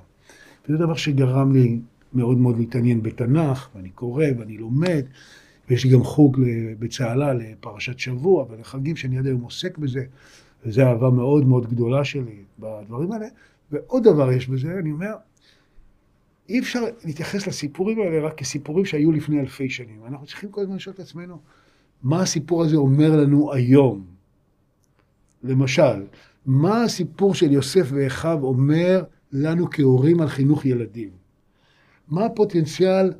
וזה 0.68 0.78
דבר 0.78 0.94
שגרם 0.94 1.52
לי 1.52 1.78
מאוד 2.12 2.38
מאוד 2.38 2.58
להתעניין 2.58 3.02
בתנ"ך, 3.02 3.68
ואני 3.74 3.90
קורא 3.90 4.24
ואני 4.38 4.58
לומד, 4.58 5.04
ויש 5.70 5.84
לי 5.84 5.90
גם 5.90 6.04
חוג 6.04 6.40
בצהלה 6.78 7.34
לפרשת 7.34 7.98
שבוע 7.98 8.46
ולחגים 8.50 8.96
שאני 8.96 9.18
עד 9.18 9.26
היום 9.26 9.40
עוסק 9.40 9.78
בזה, 9.78 10.04
וזו 10.64 10.82
אהבה 10.82 11.10
מאוד 11.10 11.46
מאוד 11.46 11.70
גדולה 11.70 12.04
שלי 12.04 12.42
בדברים 12.58 13.12
האלה. 13.12 13.26
ועוד 13.72 14.04
דבר 14.04 14.32
יש 14.32 14.48
בזה, 14.48 14.78
אני 14.78 14.90
אומר, 14.90 15.14
אי 16.48 16.58
אפשר 16.58 16.80
להתייחס 17.04 17.46
לסיפורים 17.46 18.00
האלה 18.00 18.26
רק 18.26 18.34
כסיפורים 18.34 18.84
שהיו 18.84 19.12
לפני 19.12 19.40
אלפי 19.40 19.70
שנים. 19.70 20.00
אנחנו 20.06 20.26
צריכים 20.26 20.50
כל 20.50 20.60
הזמן 20.60 20.76
לשאול 20.76 20.94
את 20.94 21.00
עצמנו, 21.00 21.38
מה 22.02 22.22
הסיפור 22.22 22.62
הזה 22.62 22.76
אומר 22.76 23.16
לנו 23.16 23.52
היום? 23.52 24.04
למשל, 25.42 26.04
מה 26.46 26.82
הסיפור 26.82 27.34
של 27.34 27.52
יוסף 27.52 27.88
ואחיו 27.90 28.38
אומר 28.42 29.04
לנו 29.32 29.70
כהורים 29.70 30.20
על 30.20 30.28
חינוך 30.28 30.66
ילדים? 30.66 31.10
מה 32.08 32.24
הפוטנציאל 32.24 33.12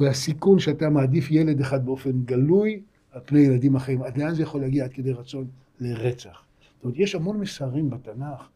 והסיכון 0.00 0.58
שאתה 0.58 0.88
מעדיף 0.88 1.30
ילד 1.30 1.60
אחד 1.60 1.86
באופן 1.86 2.22
גלוי 2.24 2.80
על 3.12 3.20
פני 3.24 3.40
ילדים 3.40 3.76
אחרים? 3.76 4.02
עד 4.02 4.18
לאן 4.18 4.34
זה 4.34 4.42
יכול 4.42 4.60
להגיע 4.60 4.84
עד 4.84 4.92
כדי 4.92 5.12
רצון 5.12 5.46
לרצח? 5.80 6.42
זאת 6.74 6.84
אומרת, 6.84 6.98
יש 6.98 7.14
המון 7.14 7.40
מסרים 7.40 7.90
בתנ"ך 7.90 8.48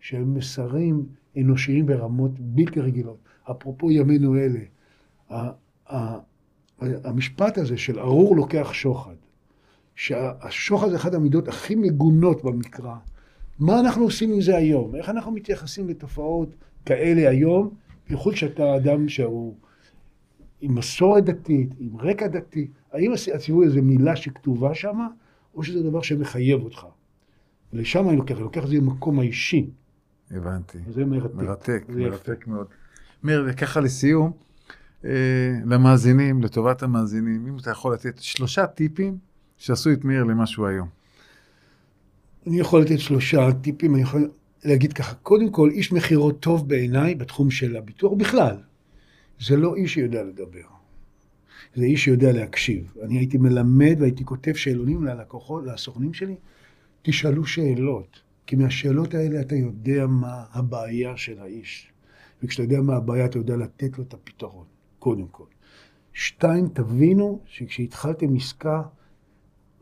שהם 0.00 0.34
מסרים 0.34 1.06
אנושיים 1.36 1.86
ברמות 1.86 2.30
בלתי 2.40 2.80
רגילות. 2.80 3.18
אפרופו 3.50 3.90
ימינו 3.90 4.36
אלה, 4.36 4.60
המשפט 6.80 7.58
הזה 7.58 7.76
של 7.76 7.98
ארור 8.00 8.36
לוקח 8.36 8.72
שוחד, 8.72 9.14
שהשוחד 9.94 10.90
זה 10.90 10.96
אחת 10.96 11.14
המידות 11.14 11.48
הכי 11.48 11.74
מגונות 11.74 12.44
במקרא. 12.44 12.94
מה 13.58 13.80
אנחנו 13.80 14.04
עושים 14.04 14.32
עם 14.32 14.40
זה 14.40 14.56
היום? 14.56 14.94
איך 14.96 15.08
אנחנו 15.08 15.32
מתייחסים 15.32 15.88
לתופעות 15.88 16.54
כאלה 16.86 17.28
היום, 17.30 17.70
בייחוד 18.08 18.36
שאתה 18.36 18.76
אדם 18.76 19.08
שהוא 19.08 19.54
עם 20.60 20.74
מסורת 20.74 21.24
דתית, 21.24 21.70
עם 21.78 22.00
רקע 22.00 22.26
דתי? 22.26 22.68
האם 22.92 23.12
הציווי 23.34 23.66
הזה 23.66 23.82
מילה 23.82 24.16
שכתובה 24.16 24.74
שם, 24.74 24.98
או 25.54 25.62
שזה 25.62 25.82
דבר 25.82 26.02
שמחייב 26.02 26.62
אותך? 26.62 26.86
לשם 27.72 28.08
אני 28.08 28.16
לוקח, 28.16 28.34
אני 28.34 28.42
לוקח 28.42 28.64
את 28.64 28.68
זה 28.68 28.76
למקום 28.76 29.18
האישי. 29.18 29.70
הבנתי. 30.30 30.78
זה 30.90 31.04
מרתק. 31.04 31.34
מרתק, 31.34 31.84
זה 31.88 32.00
יפה. 32.00 32.10
מרתק 32.10 32.46
מאוד. 32.46 32.66
מאיר, 33.22 33.44
וככה 33.48 33.80
לסיום, 33.80 34.32
אה, 35.04 35.10
למאזינים, 35.66 36.42
לטובת 36.42 36.82
המאזינים, 36.82 37.46
אם 37.46 37.56
אתה 37.58 37.70
יכול 37.70 37.94
לתת 37.94 38.18
שלושה 38.18 38.66
טיפים 38.66 39.18
שעשו 39.56 39.92
את 39.92 40.04
מאיר 40.04 40.24
למה 40.24 40.46
שהוא 40.46 40.66
היום. 40.66 40.88
אני 42.46 42.60
יכול 42.60 42.82
לתת 42.82 42.98
שלושה 42.98 43.48
טיפים, 43.52 43.94
אני 43.94 44.02
יכול 44.02 44.30
להגיד 44.64 44.92
ככה, 44.92 45.14
קודם 45.14 45.50
כל, 45.50 45.70
איש 45.70 45.92
מכירות 45.92 46.40
טוב 46.40 46.68
בעיניי 46.68 47.14
בתחום 47.14 47.50
של 47.50 47.76
הביטוח 47.76 48.12
בכלל. 48.16 48.56
זה 49.40 49.56
לא 49.56 49.76
איש 49.76 49.94
שיודע 49.94 50.22
לדבר, 50.22 50.66
זה 51.74 51.84
איש 51.84 52.04
שיודע 52.04 52.32
להקשיב. 52.32 52.94
אני 53.02 53.18
הייתי 53.18 53.38
מלמד 53.38 53.96
והייתי 53.98 54.24
כותב 54.24 54.54
שאלונים 54.54 55.04
ללקוחות, 55.04 55.64
לסוכנים 55.64 56.14
שלי, 56.14 56.34
תשאלו 57.02 57.46
שאלות, 57.46 58.20
כי 58.46 58.56
מהשאלות 58.56 59.14
האלה 59.14 59.40
אתה 59.40 59.54
יודע 59.54 60.06
מה 60.06 60.44
הבעיה 60.52 61.16
של 61.16 61.38
האיש. 61.38 61.92
וכשאתה 62.42 62.62
יודע 62.62 62.80
מה 62.80 62.96
הבעיה, 62.96 63.24
אתה 63.24 63.38
יודע 63.38 63.56
לתת 63.56 63.98
לו 63.98 64.04
את 64.04 64.14
הפתרון, 64.14 64.64
קודם 64.98 65.26
כל. 65.26 65.44
שתיים, 66.12 66.68
תבינו 66.68 67.40
שכשהתחלתם 67.46 68.36
עסקה, 68.36 68.82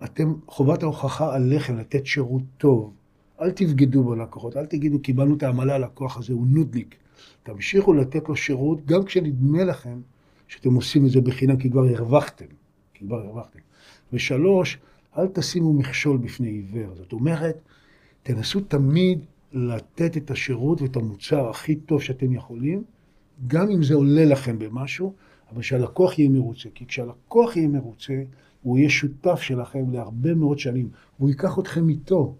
אתם, 0.05 0.35
חובת 0.47 0.83
ההוכחה 0.83 1.35
עליכם 1.35 1.77
לתת 1.77 2.07
שירות 2.07 2.43
טוב. 2.59 2.95
אל 3.40 3.51
תבגדו 3.51 4.05
בלקוחות, 4.05 4.57
אל 4.57 4.67
תגידו, 4.67 4.99
קיבלנו 5.03 5.37
את 5.37 5.43
העמלה, 5.43 5.75
הלקוח 5.75 6.17
הזה 6.17 6.33
הוא 6.33 6.47
נודניק. 6.47 6.97
תמשיכו 7.42 7.92
לתת 7.92 8.29
לו 8.29 8.37
שירות, 8.37 8.87
גם 8.87 9.05
כשנדמה 9.05 9.64
לכם 9.64 10.00
שאתם 10.48 10.74
עושים 10.74 11.07
את 11.07 11.11
זה 11.11 11.20
בחינם, 11.20 11.57
כי 11.57 11.70
כבר 11.70 11.85
הרווחתם. 11.85 12.46
כי 12.94 13.05
כבר 13.07 13.16
הרווחתם. 13.16 13.59
ושלוש, 14.12 14.79
אל 15.18 15.27
תשימו 15.27 15.72
מכשול 15.72 16.16
בפני 16.16 16.48
עיוור. 16.48 16.94
זאת 16.94 17.12
אומרת, 17.12 17.59
תנסו 18.22 18.61
תמיד 18.61 19.24
לתת 19.53 20.16
את 20.16 20.31
השירות 20.31 20.83
ואת 20.83 20.96
המוצר 20.96 21.48
הכי 21.48 21.77
טוב 21.77 22.03
שאתם 22.03 22.33
יכולים, 22.33 22.85
גם 23.46 23.70
אם 23.70 23.83
זה 23.83 23.94
עולה 23.94 24.24
לכם 24.24 24.59
במשהו, 24.59 25.12
אבל 25.53 25.62
שהלקוח 25.62 26.18
יהיה 26.18 26.31
מרוצה. 26.31 26.68
כי 26.74 26.87
כשהלקוח 26.87 27.57
יהיה 27.57 27.68
מרוצה, 27.68 28.22
הוא 28.62 28.79
יהיה 28.79 28.90
שותף 28.90 29.40
שלכם 29.40 29.90
להרבה 29.90 30.35
מאוד 30.35 30.59
שנים, 30.59 30.88
והוא 31.18 31.31
ייקח 31.31 31.59
אתכם 31.59 31.88
איתו. 31.88 32.35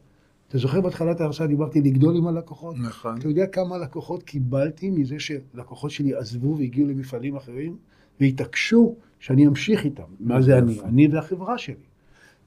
אתה 0.55 0.63
זוכר 0.63 0.81
בהתחלת 0.81 1.21
ההרצאה 1.21 1.47
דיברתי 1.47 1.81
לגדול 1.81 2.17
עם 2.17 2.27
הלקוחות? 2.27 2.77
נכון. 2.79 3.19
אתה 3.19 3.29
יודע 3.29 3.47
כמה 3.47 3.79
לקוחות 3.79 4.23
קיבלתי 4.23 4.91
מזה 4.91 5.17
שלקוחות 5.19 5.91
שלי 5.91 6.15
עזבו 6.15 6.57
והגיעו 6.59 6.89
למפעלים 6.89 7.37
אחרים, 7.37 7.77
והתעקשו 8.21 8.95
שאני 9.19 9.47
אמשיך 9.47 9.85
איתם. 9.85 10.03
מה 10.21 10.43
זה 10.43 10.59
אני? 10.59 10.81
אני 10.81 11.09
והחברה 11.09 11.59
שלי. 11.59 11.75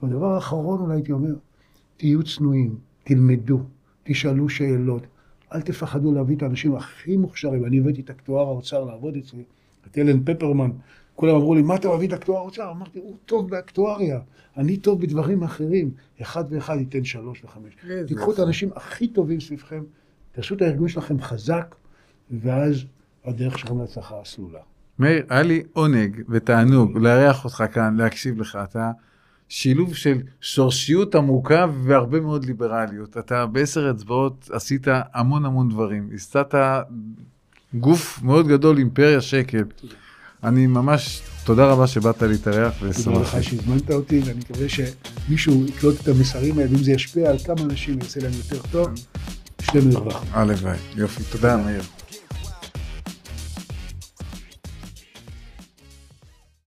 והדבר 0.01 0.25
האחרון 0.25 0.79
אולי 0.79 0.95
הייתי 0.95 1.11
אומר, 1.11 1.33
תהיו 1.97 2.23
צנועים, 2.23 2.75
תלמדו, 3.03 3.59
תשאלו 4.03 4.49
שאלות, 4.49 5.03
אל 5.53 5.61
תפחדו 5.61 6.13
להביא 6.13 6.35
את 6.35 6.43
האנשים 6.43 6.75
הכי 6.75 7.17
מוכשרים. 7.17 7.65
אני 7.65 7.79
הבאתי 7.79 8.01
את 8.01 8.09
אקטואר 8.09 8.47
האוצר 8.47 8.83
לעבוד 8.83 9.15
אצלי, 9.15 9.43
את 9.91 9.97
אלן 9.97 10.23
פפרמן. 10.23 10.69
כולם 11.17 11.35
אמרו 11.35 11.55
לי, 11.55 11.61
מה 11.61 11.75
אתה 11.75 11.89
מביא 11.95 12.07
את 12.07 12.13
אקטואר 12.13 12.37
האוצר? 12.37 12.71
אמרתי, 12.71 12.99
הוא 12.99 13.15
טוב 13.25 13.49
באקטואריה, 13.49 14.19
אני 14.57 14.77
טוב 14.77 15.01
בדברים 15.01 15.43
אחרים. 15.43 15.91
אחד 16.21 16.43
ואחד 16.49 16.75
ייתן 16.79 17.03
שלוש 17.03 17.43
וחמש. 17.43 17.73
תיקחו 18.07 18.33
את 18.33 18.39
האנשים 18.39 18.69
הכי 18.75 19.07
טובים 19.07 19.39
סביבכם, 19.39 19.83
תעשו 20.31 20.55
את 20.55 20.61
הארגון 20.61 20.87
שלכם 20.87 21.21
חזק, 21.21 21.75
ואז 22.31 22.85
הדרך 23.25 23.59
שלכם 23.59 23.79
להצלחה 23.79 24.15
הסלולה. 24.21 24.59
מאיר, 24.99 25.25
היה 25.29 25.43
לי 25.43 25.63
עונג 25.73 26.21
ותענוג 26.29 26.97
לארח 26.97 27.45
אותך 27.45 27.63
כאן, 27.71 27.95
להקשיב 27.97 28.41
לך. 28.41 28.57
אתה 28.63 28.91
שילוב 29.49 29.95
של 29.95 30.17
שורשיות 30.41 31.15
עמוקה 31.15 31.65
והרבה 31.83 32.19
מאוד 32.19 32.45
ליברליות. 32.45 33.17
אתה 33.17 33.45
בעשר 33.45 33.91
אצבעות 33.91 34.49
עשית 34.53 34.87
המון 35.13 35.45
המון 35.45 35.69
דברים. 35.69 36.09
הסתת 36.13 36.55
גוף 37.73 38.23
מאוד 38.23 38.47
גדול, 38.47 38.77
אימפריה 38.77 39.21
שקל. 39.21 39.63
אני 40.43 40.67
ממש, 40.67 41.21
תודה 41.43 41.65
רבה 41.65 41.87
שבאת 41.87 42.21
להתארח 42.21 42.73
תודה 42.79 42.91
ושמחתי. 42.91 43.37
לך 43.37 43.43
שהזמנת 43.43 43.91
אותי, 43.91 44.19
ואני 44.25 44.39
מקווה 44.39 44.67
שמישהו 44.69 45.65
יקלוט 45.65 46.01
את 46.01 46.07
המסרים 46.07 46.57
האלה, 46.59 46.71
ואם 46.71 46.83
זה 46.83 46.91
ישפיע 46.91 47.29
על 47.29 47.37
כמה 47.39 47.61
אנשים, 47.61 47.99
יעשה 48.01 48.19
להם 48.19 48.31
יותר 48.33 48.67
טוב, 48.71 48.89
שתינו 49.61 49.97
הרווחנו. 49.97 50.29
הלוואי, 50.33 50.77
יופי, 50.95 51.23
תודה 51.31 51.57
מאיר. 51.57 51.81